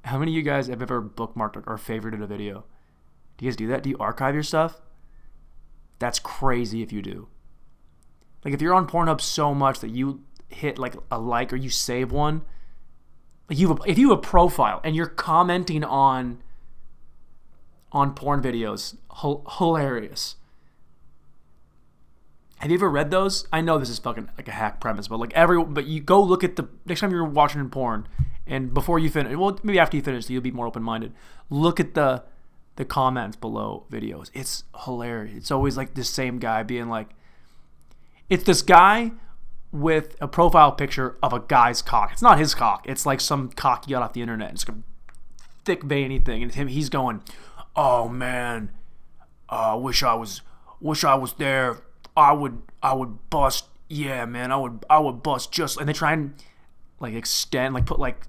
how 0.06 0.18
many 0.18 0.32
of 0.32 0.36
you 0.36 0.44
guys 0.44 0.68
have 0.68 0.82
ever 0.82 1.02
bookmarked 1.02 1.64
or 1.68 1.78
favorited 1.78 2.24
a 2.24 2.28
video? 2.28 2.66
Do 3.38 3.46
you 3.46 3.52
guys 3.52 3.56
do 3.56 3.68
that? 3.68 3.84
Do 3.84 3.90
you 3.90 3.98
archive 4.00 4.34
your 4.34 4.44
stuff? 4.44 4.82
That's 6.02 6.18
crazy 6.18 6.82
if 6.82 6.92
you 6.92 7.04
do. 7.04 7.28
Like 8.44 8.56
if 8.56 8.62
you're 8.62 8.74
on 8.74 8.88
Pornhub 8.88 9.22
so 9.22 9.54
much 9.54 9.80
that 9.82 9.92
you 9.92 10.24
hit 10.50 10.80
like 10.80 10.96
a 11.12 11.20
like 11.20 11.54
or 11.54 11.58
you 11.58 11.70
save 11.70 12.12
one, 12.12 12.42
like 13.48 13.60
you 13.60 13.78
if 13.86 14.00
you 14.00 14.10
have 14.10 14.18
a 14.18 14.22
profile 14.22 14.82
and 14.84 14.96
you're 14.96 15.06
commenting 15.06 15.84
on 15.84 16.42
on 17.92 18.16
porn 18.16 18.42
videos, 18.42 18.96
h- 19.24 19.46
hilarious. 19.60 20.38
Have 22.58 22.72
you 22.72 22.78
ever 22.78 22.90
read 22.90 23.12
those? 23.12 23.48
I 23.54 23.62
know 23.62 23.78
this 23.78 23.90
is 23.90 24.00
fucking 24.00 24.28
like 24.38 24.48
a 24.48 24.52
hack 24.54 24.82
premise, 24.82 25.08
but 25.08 25.20
like 25.20 25.34
every 25.34 25.64
but 25.64 25.86
you 25.86 26.02
go 26.02 26.20
look 26.20 26.44
at 26.44 26.56
the 26.56 26.68
next 26.88 27.02
time 27.02 27.12
you're 27.12 27.26
watching 27.26 27.70
porn 27.70 28.08
and 28.48 28.74
before 28.74 28.98
you 28.98 29.12
finish, 29.12 29.36
well 29.36 29.60
maybe 29.62 29.78
after 29.78 29.98
you 29.98 30.02
finish, 30.02 30.28
you'll 30.32 30.42
be 30.42 30.50
more 30.50 30.66
open 30.66 30.82
minded. 30.82 31.14
Look 31.52 31.80
at 31.80 31.94
the 31.94 32.24
the 32.76 32.86
comments 32.86 33.36
below 33.36 33.86
videos. 33.92 34.30
It's 34.34 34.64
hilarious. 34.86 35.38
It's 35.38 35.52
always 35.52 35.78
like 35.78 35.94
the 35.94 36.04
same 36.04 36.40
guy 36.40 36.64
being 36.64 36.90
like, 36.90 37.10
it's 38.30 38.44
this 38.44 38.62
guy 38.62 39.12
with 39.72 40.16
a 40.20 40.28
profile 40.28 40.72
picture 40.72 41.18
of 41.24 41.34
a 41.34 41.40
guy's 41.40 41.82
cock. 41.82 42.12
It's 42.12 42.22
not 42.22 42.38
his 42.40 42.54
cock. 42.54 42.86
It's 42.88 43.06
like 43.06 43.22
some 43.22 43.50
cock 43.50 43.88
you 43.88 43.96
got 43.96 44.04
off 44.04 44.14
the 44.14 44.22
internet. 44.22 44.52
It's 44.52 44.68
like 44.68 44.78
a 44.78 44.82
thick 45.66 45.84
veiny 45.84 46.20
thing, 46.20 46.44
and 46.44 46.54
him 46.54 46.68
he's 46.68 46.90
going, 46.90 47.22
"Oh 47.76 48.08
man, 48.10 48.72
I 49.50 49.72
uh, 49.72 49.78
wish 49.78 50.04
I 50.04 50.14
was, 50.14 50.42
wish 50.80 51.04
I 51.04 51.16
was 51.16 51.34
there. 51.34 51.80
I 52.16 52.34
would, 52.34 52.62
I 52.84 52.94
would 52.94 53.30
bust. 53.30 53.66
Yeah, 53.88 54.26
man, 54.26 54.52
I 54.52 54.58
would, 54.58 54.86
I 54.90 55.00
would 55.00 55.24
bust 55.24 55.52
just." 55.52 55.80
And 55.80 55.88
they 55.88 55.94
try 55.94 56.14
and 56.14 56.34
like 57.00 57.14
extend, 57.14 57.74
like 57.74 57.86
put 57.86 58.00
like 58.00 58.28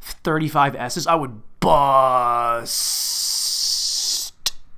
35 0.00 0.76
S's. 0.76 1.06
I 1.06 1.14
would 1.14 1.42
bust. 1.60 2.72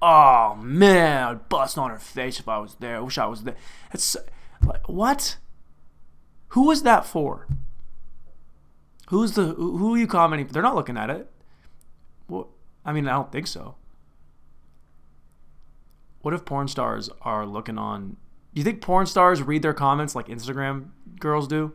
Oh 0.07 0.55
man, 0.57 1.23
I'd 1.23 1.49
bust 1.49 1.79
on 1.79 1.89
her 1.89 1.99
face 1.99 2.39
if 2.39 2.47
I 2.47 2.59
was 2.59 2.75
there. 2.75 2.97
I 2.97 3.01
wish 3.01 3.17
I 3.17 3.25
was 3.25 3.45
there. 3.45 3.57
It's 3.91 4.15
like 4.63 4.87
what? 4.87 5.39
Who 6.49 6.67
was 6.67 6.83
that 6.83 7.07
for? 7.07 7.49
Who's 9.09 9.33
the 9.33 9.55
who 9.55 9.95
are 9.95 9.99
you 9.99 10.07
commenting? 10.07 10.49
They're 10.49 10.63
not 10.63 10.75
looking 10.75 10.99
at 10.99 11.09
it. 11.09 11.31
Well, 12.29 12.51
I 12.85 12.93
mean, 12.93 13.09
I 13.09 13.13
don't 13.13 13.33
think 13.33 13.47
so. 13.47 13.77
What 16.21 16.35
if 16.35 16.45
porn 16.45 16.69
stars 16.69 17.09
are 17.23 17.47
looking 17.47 17.79
on? 17.79 18.19
Do 18.53 18.61
you 18.61 18.63
think 18.63 18.83
porn 18.83 19.07
stars 19.07 19.43
read 19.43 19.63
their 19.63 19.73
comments 19.73 20.15
like 20.15 20.27
Instagram 20.27 20.89
girls 21.19 21.49
do? 21.49 21.73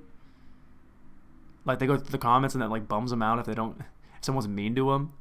Like 1.66 1.80
they 1.80 1.88
go 1.88 1.98
through 1.98 2.12
the 2.12 2.20
comments 2.20 2.54
and 2.54 2.62
that 2.62 2.70
like 2.70 2.88
bums 2.88 3.10
them 3.10 3.24
out 3.24 3.40
if 3.40 3.48
they 3.48 3.56
don't, 3.56 3.80
if 3.80 3.86
someone's 4.22 4.48
mean 4.48 4.76
to 4.76 4.92
them. 4.92 5.14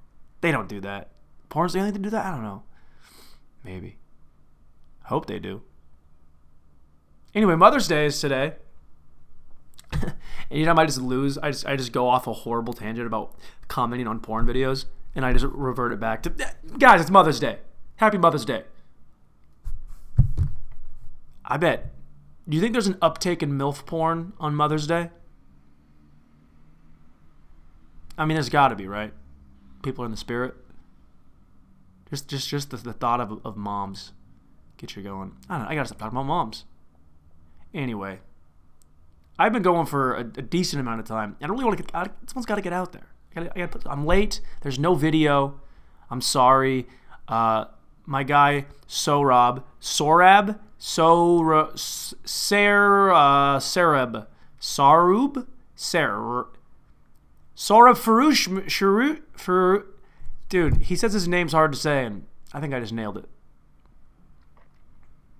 They 0.42 0.52
don't 0.52 0.68
do 0.68 0.82
that. 0.82 1.08
Porn's 1.48 1.72
the 1.72 1.78
only 1.78 1.92
thing 1.92 2.02
to 2.02 2.08
do 2.08 2.10
that. 2.10 2.26
I 2.26 2.32
don't 2.32 2.42
know. 2.42 2.64
Maybe. 3.64 3.96
Hope 5.04 5.26
they 5.26 5.38
do. 5.38 5.62
Anyway, 7.34 7.54
Mother's 7.56 7.88
Day 7.88 8.06
is 8.06 8.20
today. 8.20 8.54
and 9.92 10.12
you 10.50 10.64
know, 10.64 10.72
I 10.72 10.74
might 10.74 10.86
just 10.86 11.00
lose. 11.00 11.38
I 11.38 11.50
just 11.50 11.66
I 11.66 11.76
just 11.76 11.92
go 11.92 12.08
off 12.08 12.26
a 12.26 12.32
horrible 12.32 12.72
tangent 12.72 13.06
about 13.06 13.34
commenting 13.68 14.06
on 14.06 14.20
porn 14.20 14.46
videos, 14.46 14.86
and 15.14 15.24
I 15.24 15.32
just 15.32 15.44
revert 15.46 15.92
it 15.92 16.00
back 16.00 16.22
to 16.24 16.30
guys. 16.78 17.00
It's 17.00 17.10
Mother's 17.10 17.40
Day. 17.40 17.58
Happy 17.96 18.18
Mother's 18.18 18.44
Day. 18.44 18.64
I 21.44 21.56
bet. 21.56 21.92
Do 22.48 22.56
you 22.56 22.60
think 22.62 22.72
there's 22.72 22.86
an 22.86 22.98
uptake 23.02 23.42
in 23.42 23.52
MILF 23.58 23.84
porn 23.84 24.32
on 24.38 24.54
Mother's 24.54 24.86
Day? 24.86 25.10
I 28.16 28.24
mean, 28.24 28.34
there's 28.34 28.48
got 28.48 28.68
to 28.68 28.76
be, 28.76 28.88
right? 28.88 29.12
People 29.82 30.02
are 30.02 30.06
in 30.06 30.10
the 30.10 30.16
spirit. 30.16 30.54
Just, 32.10 32.28
just, 32.28 32.48
just 32.48 32.70
the, 32.70 32.76
the 32.78 32.92
thought 32.92 33.20
of, 33.20 33.40
of 33.44 33.56
moms 33.56 34.12
get 34.78 34.96
you 34.96 35.02
going. 35.02 35.32
I 35.48 35.58
don't 35.58 35.64
know. 35.64 35.70
I 35.70 35.74
gotta 35.74 35.88
stop 35.88 35.98
talking 35.98 36.16
about 36.16 36.26
moms. 36.26 36.64
Anyway, 37.74 38.20
I've 39.38 39.52
been 39.52 39.62
going 39.62 39.86
for 39.86 40.14
a, 40.14 40.20
a 40.20 40.42
decent 40.42 40.80
amount 40.80 41.00
of 41.00 41.06
time. 41.06 41.36
I 41.42 41.46
don't 41.46 41.56
really 41.56 41.64
want 41.64 41.76
to 41.78 41.84
get. 41.84 41.94
I, 41.94 42.08
someone's 42.26 42.46
got 42.46 42.56
to 42.56 42.62
get 42.62 42.72
out 42.72 42.92
there. 42.92 43.08
I 43.36 43.68
I'm 43.86 44.06
late. 44.06 44.40
There's 44.62 44.78
no 44.78 44.94
video. 44.94 45.60
I'm 46.10 46.20
sorry. 46.20 46.86
Uh, 47.28 47.66
my 48.06 48.22
guy 48.22 48.64
Sorab, 48.88 49.62
Sorab, 49.80 50.58
Sor, 50.78 51.72
Ser, 51.76 53.12
uh, 53.12 53.58
Sarab, 53.58 54.26
Sarub, 54.58 55.46
Ser, 55.76 56.46
Sorab 57.54 57.98
Farouche, 57.98 58.48
Sharut, 58.66 59.20
Farouche. 59.36 59.84
Dude, 60.48 60.82
he 60.82 60.96
says 60.96 61.12
his 61.12 61.28
name's 61.28 61.52
hard 61.52 61.72
to 61.72 61.78
say, 61.78 62.04
and 62.04 62.26
I 62.52 62.60
think 62.60 62.72
I 62.72 62.80
just 62.80 62.92
nailed 62.92 63.18
it. 63.18 63.28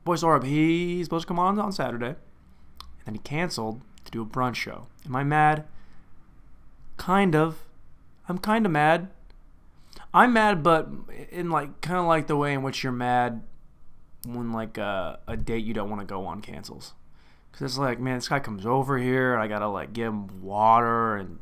Boy 0.04 0.16
Sorab, 0.16 0.44
he's 0.44 1.06
supposed 1.06 1.24
to 1.24 1.28
come 1.28 1.38
on 1.38 1.58
on 1.58 1.72
Saturday, 1.72 2.06
and 2.06 3.06
then 3.06 3.14
he 3.14 3.20
canceled 3.20 3.80
to 4.04 4.10
do 4.10 4.22
a 4.22 4.26
brunch 4.26 4.56
show. 4.56 4.86
Am 5.06 5.16
I 5.16 5.24
mad? 5.24 5.64
Kind 6.96 7.34
of. 7.34 7.64
I'm 8.28 8.38
kind 8.38 8.66
of 8.66 8.72
mad. 8.72 9.08
I'm 10.12 10.32
mad, 10.32 10.62
but 10.62 10.88
in 11.30 11.50
like 11.50 11.80
kind 11.80 11.98
of 11.98 12.06
like 12.06 12.26
the 12.26 12.36
way 12.36 12.52
in 12.52 12.62
which 12.62 12.82
you're 12.82 12.92
mad 12.92 13.42
when 14.26 14.52
like 14.52 14.78
uh, 14.78 15.16
a 15.26 15.36
date 15.36 15.64
you 15.64 15.74
don't 15.74 15.90
want 15.90 16.00
to 16.00 16.06
go 16.06 16.26
on 16.26 16.40
cancels. 16.40 16.94
Cause 17.52 17.62
it's 17.62 17.78
like, 17.78 17.98
man, 17.98 18.16
this 18.16 18.28
guy 18.28 18.40
comes 18.40 18.66
over 18.66 18.98
here, 18.98 19.36
I 19.36 19.48
gotta 19.48 19.68
like 19.68 19.92
give 19.92 20.08
him 20.08 20.42
water 20.42 21.16
and 21.16 21.38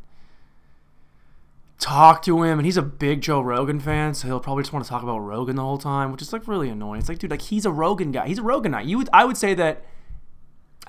talk 1.79 2.23
to 2.23 2.43
him, 2.43 2.59
and 2.59 2.67
he's 2.67 2.77
a 2.77 2.83
big 2.83 3.21
Joe 3.21 3.41
Rogan 3.41 3.81
fan, 3.81 4.15
so 4.15 4.27
he'll 4.29 4.41
probably 4.41 4.63
just 4.63 4.73
want 4.73 4.85
to 4.85 4.89
talk 4.89 5.03
about 5.03 5.19
Rogan 5.19 5.57
the 5.57 5.63
whole 5.63 5.79
time, 5.79 6.13
which 6.13 6.23
is 6.23 6.33
like 6.33 6.49
really 6.49 6.69
annoying. 6.69 7.01
It's 7.01 7.09
like, 7.09 7.19
dude, 7.19 7.31
like 7.31 7.43
he's 7.43 7.67
a 7.67 7.71
Rogan 7.71 8.13
guy. 8.13 8.27
He's 8.27 8.39
a 8.39 8.43
Rogan 8.43 8.73
guy. 8.73 8.83
You 8.83 8.99
would, 8.99 9.09
I 9.13 9.25
would 9.25 9.37
say 9.37 9.55
that. 9.55 9.85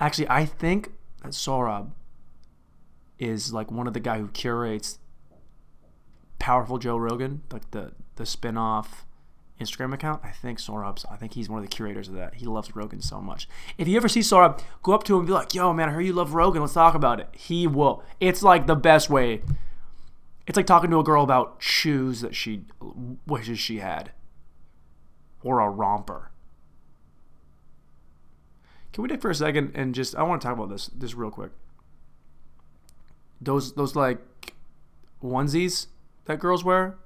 Actually, 0.00 0.28
I 0.28 0.44
think 0.44 0.92
that 1.22 1.32
Sorab 1.32 1.90
is 3.18 3.52
like 3.52 3.70
one 3.70 3.88
of 3.88 3.94
the 3.94 4.00
guy 4.00 4.18
who 4.18 4.28
curates 4.28 4.98
powerful 6.38 6.78
Joe 6.78 6.96
Rogan, 6.96 7.42
like 7.52 7.70
the 7.72 7.92
the 8.14 8.24
spin-off 8.24 9.04
Instagram 9.60 9.92
account. 9.92 10.22
I 10.24 10.30
think 10.30 10.58
Sorab's. 10.58 11.04
I 11.10 11.16
think 11.16 11.34
he's 11.34 11.48
one 11.48 11.58
of 11.58 11.68
the 11.68 11.74
curators 11.74 12.08
of 12.08 12.14
that. 12.14 12.34
He 12.34 12.46
loves 12.46 12.74
Rogan 12.76 13.02
so 13.02 13.20
much. 13.20 13.48
If 13.76 13.88
you 13.88 13.96
ever 13.96 14.08
see 14.08 14.20
Sorab, 14.20 14.60
go 14.82 14.92
up 14.92 15.04
to 15.04 15.14
him 15.14 15.20
and 15.20 15.26
be 15.26 15.32
like, 15.32 15.54
"Yo, 15.54 15.72
man, 15.72 15.88
I 15.88 15.92
heard 15.92 16.06
you 16.06 16.12
love 16.12 16.34
Rogan. 16.34 16.62
Let's 16.62 16.74
talk 16.74 16.94
about 16.94 17.18
it." 17.20 17.28
He 17.32 17.66
will. 17.66 18.02
It's 18.20 18.42
like 18.42 18.66
the 18.66 18.76
best 18.76 19.10
way. 19.10 19.42
It's 20.48 20.56
like 20.56 20.66
talking 20.66 20.90
to 20.90 20.98
a 20.98 21.04
girl 21.04 21.22
about 21.22 21.56
shoes 21.58 22.22
that 22.22 22.34
she 22.34 22.62
wishes 23.26 23.58
she 23.58 23.80
had, 23.80 24.12
or 25.42 25.60
a 25.60 25.68
romper. 25.68 26.30
Can 28.94 29.02
we 29.02 29.10
take 29.10 29.20
for 29.20 29.30
a 29.30 29.34
second 29.34 29.72
and 29.74 29.94
just? 29.94 30.16
I 30.16 30.22
want 30.22 30.40
to 30.40 30.48
talk 30.48 30.56
about 30.56 30.70
this 30.70 30.86
this 30.86 31.14
real 31.14 31.30
quick. 31.30 31.50
Those 33.42 33.74
those 33.74 33.94
like 33.94 34.54
onesies 35.22 35.88
that 36.24 36.38
girls 36.38 36.64
wear, 36.64 36.96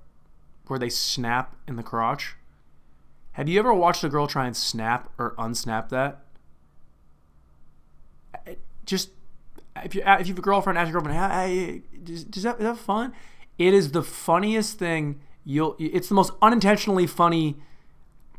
where 0.68 0.78
they 0.78 0.88
snap 0.88 1.56
in 1.66 1.74
the 1.74 1.82
crotch. 1.82 2.36
Have 3.32 3.48
you 3.48 3.58
ever 3.58 3.74
watched 3.74 4.04
a 4.04 4.08
girl 4.08 4.28
try 4.28 4.46
and 4.46 4.56
snap 4.56 5.10
or 5.18 5.34
unsnap 5.36 5.88
that? 5.88 6.20
Just 8.86 9.10
if 9.76 9.96
you 9.96 10.02
if 10.06 10.28
you 10.28 10.32
have 10.32 10.38
a 10.38 10.42
girlfriend, 10.42 10.78
ask 10.78 10.92
your 10.92 11.00
girlfriend, 11.00 11.32
hey, 11.32 11.82
does, 12.04 12.22
does 12.22 12.44
that 12.44 12.60
is 12.60 12.64
that 12.64 12.78
fun? 12.78 13.12
It 13.58 13.74
is 13.74 13.92
the 13.92 14.02
funniest 14.02 14.78
thing. 14.78 15.20
You'll. 15.44 15.76
It's 15.78 16.08
the 16.08 16.14
most 16.14 16.32
unintentionally 16.40 17.06
funny 17.06 17.56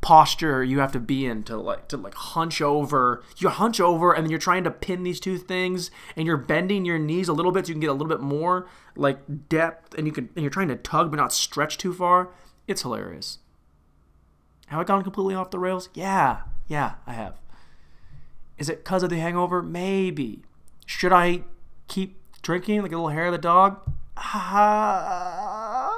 posture 0.03 0.61
you 0.61 0.79
have 0.79 0.91
to 0.91 0.99
be 0.99 1.25
in 1.25 1.41
to 1.43 1.55
like 1.55 1.87
to 1.87 1.97
like 1.97 2.13
hunch 2.13 2.61
over. 2.61 3.23
You 3.37 3.49
hunch 3.49 3.79
over 3.79 4.11
and 4.11 4.25
then 4.25 4.29
you're 4.29 4.39
trying 4.39 4.65
to 4.65 4.71
pin 4.71 5.03
these 5.03 5.19
two 5.19 5.37
things 5.37 5.91
and 6.17 6.27
you're 6.27 6.37
bending 6.37 6.83
your 6.83 6.99
knees 6.99 7.29
a 7.29 7.33
little 7.33 7.53
bit 7.53 7.65
so 7.65 7.69
you 7.69 7.75
can 7.75 7.79
get 7.79 7.89
a 7.89 7.93
little 7.93 8.09
bit 8.09 8.19
more 8.19 8.67
like 8.95 9.47
depth 9.47 9.93
and 9.95 10.05
you 10.05 10.11
can 10.11 10.29
and 10.35 10.43
you're 10.43 10.51
trying 10.51 10.67
to 10.67 10.75
tug 10.75 11.09
but 11.09 11.17
not 11.17 11.31
stretch 11.31 11.77
too 11.77 11.93
far. 11.93 12.29
It's 12.67 12.81
hilarious. 12.81 13.39
Have 14.67 14.79
I 14.79 14.83
gone 14.83 15.03
completely 15.03 15.35
off 15.35 15.51
the 15.51 15.59
rails? 15.59 15.89
Yeah, 15.93 16.41
yeah, 16.67 16.95
I 17.07 17.13
have. 17.13 17.39
Is 18.57 18.69
it 18.69 18.83
because 18.83 19.03
of 19.03 19.09
the 19.09 19.19
hangover? 19.19 19.61
Maybe. 19.61 20.43
Should 20.85 21.13
I 21.13 21.43
keep 21.87 22.17
drinking 22.41 22.81
like 22.81 22.91
a 22.91 22.95
little 22.95 23.09
hair 23.09 23.27
of 23.27 23.31
the 23.31 23.37
dog? 23.37 23.79
Uh, 24.15 25.89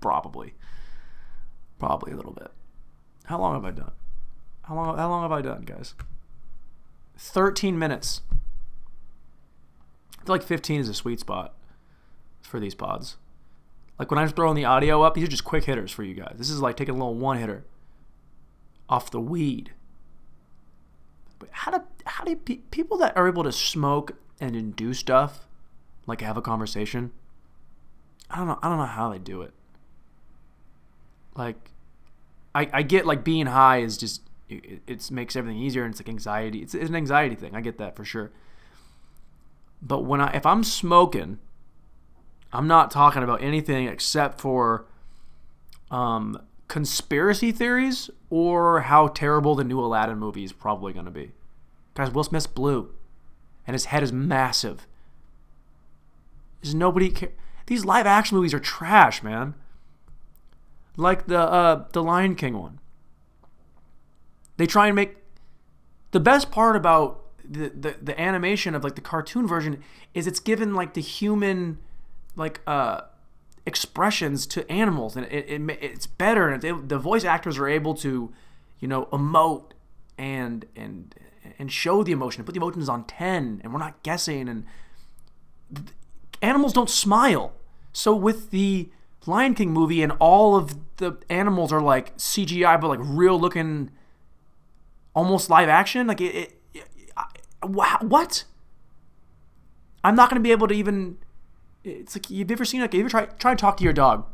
probably. 0.00 0.54
Probably 1.78 2.12
a 2.12 2.16
little 2.16 2.32
bit. 2.32 2.50
How 3.24 3.38
long 3.38 3.54
have 3.54 3.64
I 3.64 3.70
done? 3.70 3.92
How 4.62 4.74
long? 4.74 4.96
How 4.98 5.08
long 5.08 5.22
have 5.22 5.32
I 5.32 5.40
done, 5.40 5.62
guys? 5.62 5.94
Thirteen 7.16 7.78
minutes. 7.78 8.20
I 10.20 10.24
feel 10.24 10.34
like 10.34 10.42
fifteen 10.42 10.80
is 10.80 10.88
a 10.88 10.94
sweet 10.94 11.20
spot 11.20 11.54
for 12.42 12.60
these 12.60 12.74
pods. 12.74 13.16
Like 13.98 14.10
when 14.10 14.18
I'm 14.18 14.28
throwing 14.28 14.56
the 14.56 14.64
audio 14.64 15.02
up, 15.02 15.14
these 15.14 15.24
are 15.24 15.28
just 15.28 15.44
quick 15.44 15.64
hitters 15.64 15.90
for 15.90 16.02
you 16.02 16.14
guys. 16.14 16.34
This 16.36 16.50
is 16.50 16.60
like 16.60 16.76
taking 16.76 16.94
a 16.94 16.98
little 16.98 17.14
one 17.14 17.38
hitter 17.38 17.64
off 18.88 19.10
the 19.10 19.20
weed. 19.20 19.72
But 21.38 21.48
how 21.50 21.70
do 21.70 21.82
how 22.24 22.32
do 22.32 22.36
pe- 22.36 22.62
people 22.70 22.96
that 22.98 23.16
are 23.16 23.28
able 23.28 23.44
to 23.44 23.52
smoke 23.52 24.16
and 24.40 24.74
do 24.74 24.94
stuff, 24.94 25.46
like 26.06 26.20
have 26.22 26.36
a 26.36 26.42
conversation? 26.42 27.12
I 28.30 28.38
don't 28.38 28.48
know. 28.48 28.58
I 28.62 28.68
don't 28.68 28.78
know 28.78 28.86
how 28.86 29.10
they 29.10 29.18
do 29.18 29.42
it. 29.42 29.52
Like, 31.36 31.70
I 32.54 32.68
I 32.72 32.82
get 32.82 33.04
like 33.04 33.24
being 33.24 33.46
high 33.46 33.78
is 33.78 33.98
just 33.98 34.22
it, 34.48 34.80
it 34.86 35.10
makes 35.10 35.36
everything 35.36 35.60
easier 35.60 35.84
and 35.84 35.92
it's 35.92 36.00
like 36.00 36.08
anxiety. 36.08 36.60
It's, 36.60 36.74
it's 36.74 36.88
an 36.88 36.96
anxiety 36.96 37.34
thing. 37.34 37.54
I 37.54 37.60
get 37.60 37.78
that 37.78 37.94
for 37.94 38.04
sure. 38.04 38.32
But 39.82 40.04
when 40.04 40.20
I 40.20 40.32
if 40.34 40.46
I'm 40.46 40.64
smoking 40.64 41.38
I'm 42.54 42.68
not 42.68 42.92
talking 42.92 43.24
about 43.24 43.42
anything 43.42 43.88
except 43.88 44.40
for 44.40 44.86
um, 45.90 46.40
conspiracy 46.68 47.50
theories 47.50 48.10
or 48.30 48.82
how 48.82 49.08
terrible 49.08 49.56
the 49.56 49.64
new 49.64 49.80
Aladdin 49.80 50.18
movie 50.18 50.44
is 50.44 50.52
probably 50.52 50.92
going 50.92 51.04
to 51.04 51.10
be. 51.10 51.32
Guys, 51.94 52.10
Will 52.10 52.24
Smith's 52.24 52.46
blue, 52.46 52.92
and 53.66 53.74
his 53.74 53.86
head 53.86 54.02
is 54.02 54.12
massive. 54.12 54.86
There's 56.62 56.74
nobody 56.74 57.10
care. 57.10 57.32
These 57.66 57.84
live 57.84 58.06
action 58.06 58.36
movies 58.36 58.52
are 58.52 58.60
trash, 58.60 59.22
man. 59.22 59.54
Like 60.96 61.26
the 61.26 61.38
uh, 61.38 61.84
the 61.92 62.02
Lion 62.02 62.34
King 62.34 62.58
one. 62.58 62.80
They 64.56 64.66
try 64.66 64.86
and 64.86 64.96
make 64.96 65.16
the 66.10 66.20
best 66.20 66.50
part 66.50 66.76
about 66.76 67.24
the, 67.44 67.68
the 67.70 67.96
the 68.00 68.20
animation 68.20 68.74
of 68.74 68.84
like 68.84 68.94
the 68.94 69.00
cartoon 69.00 69.46
version 69.46 69.82
is 70.14 70.26
it's 70.26 70.40
given 70.40 70.74
like 70.74 70.94
the 70.94 71.00
human 71.00 71.78
like 72.36 72.60
uh 72.66 73.02
expressions 73.66 74.46
to 74.46 74.70
animals 74.70 75.16
and 75.16 75.26
it, 75.26 75.46
it 75.48 75.78
it's 75.80 76.06
better 76.06 76.48
and 76.48 76.88
the 76.88 76.98
voice 76.98 77.24
actors 77.24 77.58
are 77.58 77.68
able 77.68 77.94
to 77.94 78.32
you 78.78 78.88
know 78.88 79.06
emote 79.06 79.72
and 80.16 80.66
and 80.76 81.14
and 81.58 81.70
show 81.70 82.02
the 82.02 82.12
emotion 82.12 82.40
and 82.40 82.46
put 82.46 82.52
the 82.52 82.60
emotions 82.60 82.88
on 82.88 83.04
10 83.04 83.60
and 83.62 83.72
we're 83.72 83.78
not 83.78 84.02
guessing 84.02 84.48
and 84.48 84.64
animals 86.42 86.72
don't 86.72 86.90
smile. 86.90 87.52
So 87.92 88.14
with 88.14 88.50
the 88.50 88.90
lion 89.26 89.54
king 89.54 89.72
movie 89.72 90.02
and 90.02 90.12
all 90.18 90.56
of 90.56 90.76
the 90.98 91.16
animals 91.30 91.72
are 91.72 91.80
like 91.80 92.14
cgi 92.18 92.78
but 92.78 92.88
like 92.88 92.98
real 93.00 93.40
looking 93.40 93.90
almost 95.14 95.48
live 95.48 95.66
action 95.66 96.06
like 96.06 96.20
it, 96.20 96.34
it, 96.34 96.60
it 96.74 96.84
what? 97.62 98.44
I'm 100.02 100.14
not 100.14 100.28
going 100.28 100.38
to 100.38 100.46
be 100.46 100.52
able 100.52 100.68
to 100.68 100.74
even 100.74 101.16
it's 101.82 102.14
like 102.14 102.30
you've 102.30 102.50
ever 102.50 102.64
seen 102.64 102.80
like 102.80 102.92
you 102.92 103.00
ever 103.00 103.08
try 103.08 103.24
try 103.24 103.54
to 103.54 103.60
talk 103.60 103.76
to 103.78 103.84
your 103.84 103.92
dog. 103.92 104.26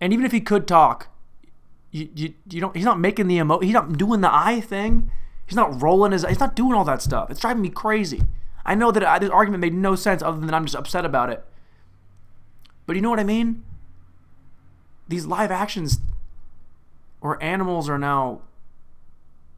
And 0.00 0.12
even 0.12 0.24
if 0.24 0.32
he 0.32 0.40
could 0.40 0.66
talk 0.66 1.08
you, 1.90 2.08
you, 2.14 2.34
you 2.50 2.60
don't 2.60 2.74
he's 2.76 2.84
not 2.84 2.98
making 2.98 3.28
the 3.28 3.36
emo 3.36 3.58
he's 3.60 3.72
not 3.72 3.96
doing 3.96 4.20
the 4.20 4.32
eye 4.32 4.60
thing 4.60 5.10
he's 5.48 5.56
not 5.56 5.82
rolling 5.82 6.12
his 6.12 6.24
he's 6.24 6.38
not 6.38 6.54
doing 6.54 6.74
all 6.74 6.84
that 6.84 7.02
stuff. 7.02 7.30
It's 7.30 7.40
driving 7.40 7.62
me 7.62 7.70
crazy. 7.70 8.22
I 8.64 8.74
know 8.74 8.92
that 8.92 9.02
I, 9.02 9.18
this 9.18 9.30
argument 9.30 9.62
made 9.62 9.72
no 9.72 9.96
sense 9.96 10.22
other 10.22 10.38
than 10.38 10.52
i'm 10.52 10.66
just 10.66 10.76
upset 10.76 11.04
about 11.04 11.30
it. 11.30 11.42
But 12.86 12.96
you 12.96 13.02
know 13.02 13.10
what 13.10 13.18
i 13.18 13.24
mean? 13.24 13.64
These 15.08 15.26
live 15.26 15.50
actions 15.50 15.98
or 17.20 17.42
animals 17.42 17.88
are 17.88 17.98
now 17.98 18.42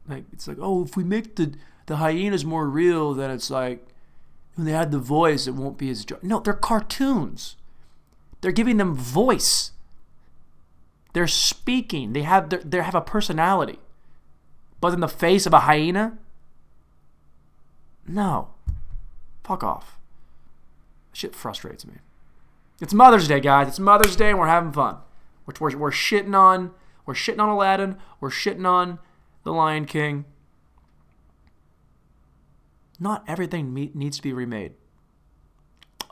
like 0.07 0.23
it's 0.31 0.47
like 0.47 0.57
oh 0.59 0.83
if 0.83 0.95
we 0.95 1.03
make 1.03 1.35
the 1.35 1.53
the 1.87 1.97
hyenas 1.97 2.45
more 2.45 2.67
real 2.67 3.13
then 3.13 3.29
it's 3.29 3.49
like 3.49 3.85
when 4.55 4.65
they 4.65 4.71
had 4.71 4.91
the 4.91 4.99
voice 4.99 5.45
it 5.45 5.55
won't 5.55 5.77
be 5.77 5.89
as 5.89 6.05
no 6.23 6.39
they're 6.39 6.53
cartoons. 6.53 7.57
They're 8.39 8.51
giving 8.51 8.77
them 8.77 8.95
voice. 8.95 9.71
They're 11.13 11.27
speaking. 11.27 12.13
They 12.13 12.23
have 12.23 12.49
they 12.69 12.81
have 12.81 12.95
a 12.95 13.01
personality. 13.01 13.79
But 14.81 14.93
in 14.93 14.99
the 14.99 15.07
face 15.07 15.45
of 15.45 15.53
a 15.53 15.61
hyena? 15.61 16.17
No. 18.07 18.49
Fuck 19.43 19.63
off. 19.63 19.97
Shit 21.13 21.35
frustrates 21.35 21.85
me. 21.85 21.95
It's 22.81 22.93
Mother's 22.93 23.27
Day, 23.27 23.39
guys. 23.39 23.67
It's 23.67 23.79
Mother's 23.79 24.15
Day 24.15 24.31
and 24.31 24.39
we're 24.39 24.47
having 24.47 24.73
fun. 24.73 24.97
We're, 25.45 25.53
we're, 25.59 25.77
we're 25.77 25.91
shitting 25.91 26.35
on 26.35 26.71
we're 27.05 27.13
shitting 27.13 27.39
on 27.39 27.49
Aladdin. 27.49 27.97
We're 28.19 28.29
shitting 28.29 28.65
on 28.65 28.99
The 29.43 29.51
Lion 29.51 29.85
King. 29.85 30.25
Not 32.99 33.23
everything 33.27 33.73
needs 33.73 34.17
to 34.17 34.23
be 34.23 34.33
remade. 34.33 34.73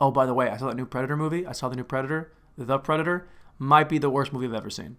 Oh, 0.00 0.10
by 0.10 0.26
the 0.26 0.34
way, 0.34 0.48
I 0.48 0.56
saw 0.56 0.66
that 0.66 0.76
new 0.76 0.86
Predator 0.86 1.16
movie. 1.16 1.46
I 1.46 1.52
saw 1.52 1.68
the 1.68 1.76
new 1.76 1.84
Predator, 1.84 2.32
The 2.56 2.78
Predator 2.78 3.28
might 3.58 3.88
be 3.88 3.98
the 3.98 4.10
worst 4.10 4.32
movie 4.32 4.46
I've 4.46 4.54
ever 4.54 4.70
seen. 4.70 4.96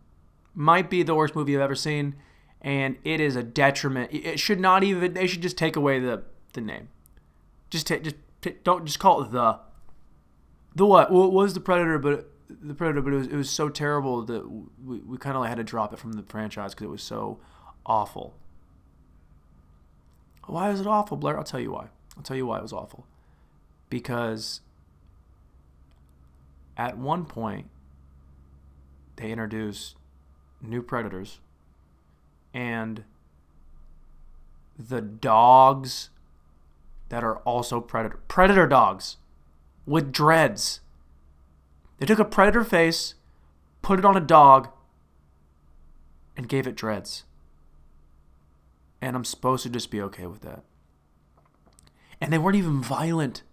Might 0.53 0.89
be 0.89 1.03
the 1.03 1.15
worst 1.15 1.35
movie 1.35 1.55
I've 1.55 1.61
ever 1.61 1.75
seen, 1.75 2.15
and 2.61 2.97
it 3.03 3.19
is 3.19 3.35
a 3.35 3.43
detriment. 3.43 4.13
It 4.13 4.39
should 4.39 4.59
not 4.59 4.83
even. 4.83 5.13
They 5.13 5.27
should 5.27 5.41
just 5.41 5.57
take 5.57 5.75
away 5.75 5.99
the 5.99 6.23
the 6.53 6.61
name. 6.61 6.89
Just 7.69 7.87
take. 7.87 8.03
Just 8.03 8.15
don't 8.63 8.85
just 8.85 8.99
call 8.99 9.23
it 9.23 9.31
the. 9.31 9.59
The 10.75 10.85
what? 10.85 11.11
Well, 11.11 11.25
it 11.25 11.33
was 11.33 11.53
the 11.53 11.59
Predator, 11.59 11.99
but 11.99 12.29
the 12.49 12.73
Predator, 12.73 13.01
but 13.01 13.13
it 13.13 13.17
was 13.17 13.27
it 13.27 13.35
was 13.35 13.49
so 13.49 13.69
terrible 13.69 14.23
that 14.23 14.49
we, 14.49 14.99
we 14.99 15.17
kind 15.17 15.35
of 15.35 15.41
like 15.41 15.49
had 15.49 15.57
to 15.57 15.63
drop 15.63 15.93
it 15.93 15.99
from 15.99 16.13
the 16.13 16.23
franchise 16.23 16.73
because 16.73 16.85
it 16.85 16.89
was 16.89 17.03
so 17.03 17.39
awful. 17.85 18.35
Why 20.45 20.69
is 20.71 20.81
it 20.81 20.87
awful, 20.87 21.17
Blair? 21.17 21.37
I'll 21.37 21.43
tell 21.43 21.59
you 21.59 21.71
why. 21.71 21.87
I'll 22.17 22.23
tell 22.23 22.37
you 22.37 22.45
why 22.45 22.57
it 22.57 22.61
was 22.61 22.73
awful. 22.73 23.05
Because 23.89 24.61
at 26.77 26.97
one 26.97 27.25
point 27.25 27.69
they 29.17 29.31
introduce 29.31 29.95
new 30.61 30.81
predators 30.81 31.39
and 32.53 33.03
the 34.77 35.01
dogs 35.01 36.09
that 37.09 37.23
are 37.23 37.37
also 37.39 37.81
predator 37.81 38.19
predator 38.27 38.67
dogs 38.67 39.17
with 39.85 40.11
dreads. 40.11 40.79
They 41.99 42.05
took 42.05 42.19
a 42.19 42.25
predator 42.25 42.63
face, 42.63 43.15
put 43.81 43.99
it 43.99 44.05
on 44.05 44.17
a 44.17 44.21
dog, 44.21 44.69
and 46.35 46.47
gave 46.47 46.65
it 46.65 46.75
dreads. 46.75 47.25
And 49.01 49.15
I'm 49.15 49.25
supposed 49.25 49.63
to 49.63 49.69
just 49.69 49.91
be 49.91 50.01
okay 50.01 50.25
with 50.25 50.41
that. 50.41 50.63
And 52.19 52.31
they 52.31 52.37
weren't 52.37 52.57
even 52.57 52.81
violent. 52.81 53.43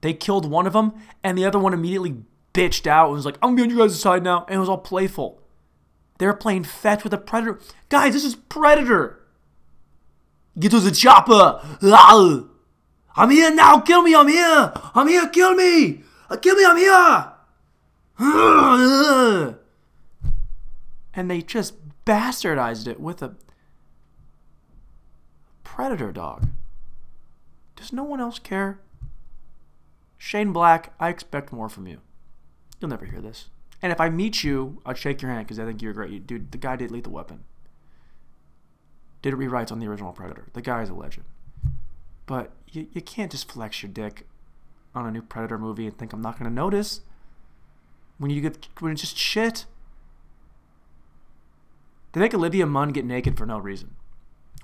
They 0.00 0.14
killed 0.14 0.48
one 0.48 0.66
of 0.66 0.72
them, 0.72 0.94
and 1.22 1.36
the 1.36 1.44
other 1.44 1.58
one 1.58 1.74
immediately 1.74 2.16
bitched 2.54 2.86
out 2.86 3.06
and 3.06 3.14
was 3.14 3.26
like, 3.26 3.38
I'm 3.42 3.58
on 3.58 3.70
you 3.70 3.78
guys' 3.78 4.00
side 4.00 4.22
now. 4.22 4.44
And 4.46 4.56
it 4.56 4.60
was 4.60 4.68
all 4.68 4.78
playful. 4.78 5.40
They 6.18 6.26
were 6.26 6.34
playing 6.34 6.64
fetch 6.64 7.04
with 7.04 7.14
a 7.14 7.18
predator. 7.18 7.60
Guys, 7.88 8.12
this 8.12 8.24
is 8.24 8.34
Predator. 8.34 9.20
Get 10.58 10.72
to 10.72 10.80
the 10.80 10.90
chopper. 10.90 11.60
I'm 13.16 13.30
here 13.30 13.54
now. 13.54 13.80
Kill 13.80 14.02
me. 14.02 14.14
I'm 14.14 14.28
here. 14.28 14.72
I'm 14.94 15.08
here. 15.08 15.28
Kill 15.28 15.54
me. 15.54 16.02
Uh, 16.28 16.36
kill 16.36 16.56
me. 16.56 16.64
I'm 16.66 16.76
here. 16.76 17.32
And 21.14 21.30
they 21.30 21.42
just 21.42 21.74
bastardized 22.04 22.88
it 22.88 22.98
with 22.98 23.22
a 23.22 23.36
predator 25.62 26.10
dog. 26.10 26.48
Does 27.76 27.92
no 27.92 28.02
one 28.02 28.20
else 28.20 28.40
care? 28.40 28.80
Shane 30.16 30.52
Black, 30.52 30.92
I 30.98 31.10
expect 31.10 31.52
more 31.52 31.68
from 31.68 31.86
you. 31.86 32.00
You'll 32.80 32.90
never 32.90 33.04
hear 33.04 33.20
this. 33.20 33.50
And 33.80 33.92
if 33.92 34.00
I 34.00 34.08
meet 34.08 34.42
you, 34.42 34.80
I'll 34.84 34.94
shake 34.94 35.22
your 35.22 35.30
hand 35.30 35.46
because 35.46 35.58
I 35.58 35.64
think 35.64 35.82
you're 35.82 35.92
great. 35.92 36.26
Dude, 36.26 36.50
the 36.50 36.58
guy 36.58 36.76
did 36.76 36.90
Lethal 36.90 37.12
Weapon. 37.12 37.44
Did 39.22 39.34
rewrites 39.34 39.72
on 39.72 39.78
the 39.78 39.86
original 39.86 40.12
Predator. 40.12 40.48
The 40.52 40.62
guy 40.62 40.82
is 40.82 40.90
a 40.90 40.94
legend. 40.94 41.26
But 42.26 42.52
you, 42.70 42.88
you 42.92 43.00
can't 43.00 43.30
just 43.30 43.50
flex 43.50 43.82
your 43.82 43.90
dick 43.90 44.26
on 44.94 45.06
a 45.06 45.10
new 45.10 45.22
Predator 45.22 45.58
movie 45.58 45.86
and 45.86 45.96
think 45.96 46.12
I'm 46.12 46.22
not 46.22 46.38
going 46.38 46.50
to 46.50 46.54
notice 46.54 47.00
when 48.18 48.30
you 48.30 48.40
get 48.40 48.68
when 48.80 48.92
it's 48.92 49.00
just 49.00 49.16
shit. 49.16 49.64
They 52.12 52.20
make 52.20 52.34
Olivia 52.34 52.66
Munn 52.66 52.90
get 52.90 53.04
naked 53.04 53.36
for 53.36 53.46
no 53.46 53.58
reason, 53.58 53.94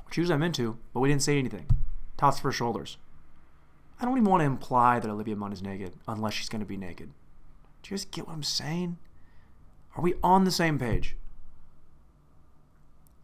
which 0.06 0.16
usually 0.16 0.34
I'm 0.34 0.42
into, 0.42 0.78
but 0.92 1.00
we 1.00 1.08
didn't 1.08 1.22
say 1.22 1.38
anything. 1.38 1.66
Tops 2.16 2.40
for 2.40 2.50
shoulders. 2.50 2.96
I 4.00 4.04
don't 4.04 4.16
even 4.16 4.28
want 4.30 4.40
to 4.40 4.46
imply 4.46 4.98
that 4.98 5.10
Olivia 5.10 5.36
Munn 5.36 5.52
is 5.52 5.62
naked 5.62 5.94
unless 6.08 6.34
she's 6.34 6.48
going 6.48 6.60
to 6.60 6.66
be 6.66 6.76
naked. 6.76 7.10
Do 7.84 7.90
you 7.90 7.98
guys 7.98 8.06
get 8.06 8.26
what 8.26 8.32
I'm 8.32 8.42
saying? 8.42 8.96
Are 9.94 10.02
we 10.02 10.14
on 10.22 10.44
the 10.44 10.50
same 10.50 10.78
page? 10.78 11.16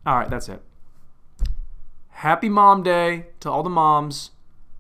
All 0.04 0.18
right, 0.18 0.28
that's 0.28 0.50
it. 0.50 0.62
Happy 2.10 2.50
Mom 2.50 2.82
Day 2.82 3.28
to 3.40 3.50
all 3.50 3.62
the 3.62 3.70
moms 3.70 4.32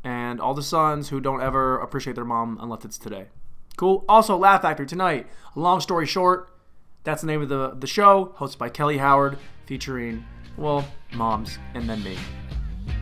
and 0.04 0.38
all 0.38 0.52
the 0.52 0.62
sons 0.62 1.08
who 1.08 1.18
don't 1.18 1.40
ever 1.40 1.78
appreciate 1.78 2.14
their 2.14 2.26
mom 2.26 2.58
unless 2.60 2.84
it's 2.84 2.98
today. 2.98 3.28
Cool. 3.78 4.04
Also, 4.06 4.36
Laugh 4.36 4.60
Factory 4.60 4.84
tonight. 4.84 5.26
Long 5.54 5.80
story 5.80 6.04
short, 6.04 6.54
that's 7.02 7.22
the 7.22 7.26
name 7.26 7.40
of 7.40 7.48
the, 7.48 7.70
the 7.70 7.86
show, 7.86 8.34
hosted 8.36 8.58
by 8.58 8.68
Kelly 8.68 8.98
Howard, 8.98 9.38
featuring, 9.64 10.26
well, 10.58 10.86
moms 11.14 11.58
and 11.72 11.88
then 11.88 12.04
me. 12.04 12.18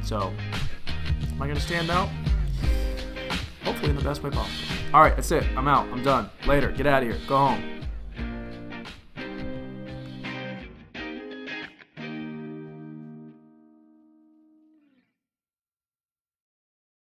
So, 0.04 0.32
am 1.32 1.42
I 1.42 1.46
going 1.46 1.56
to 1.56 1.60
stand 1.60 1.90
out? 1.90 2.08
Hopefully, 3.64 3.90
in 3.90 3.96
the 3.96 4.04
best 4.04 4.22
way 4.22 4.30
possible. 4.30 4.77
All 4.94 5.02
right, 5.02 5.14
that's 5.14 5.30
it. 5.32 5.44
I'm 5.54 5.68
out. 5.68 5.86
I'm 5.88 6.02
done. 6.02 6.30
Later. 6.46 6.72
Get 6.72 6.86
out 6.86 7.02
of 7.02 7.08
here. 7.10 7.18
Go 7.28 7.36
home. 7.36 7.77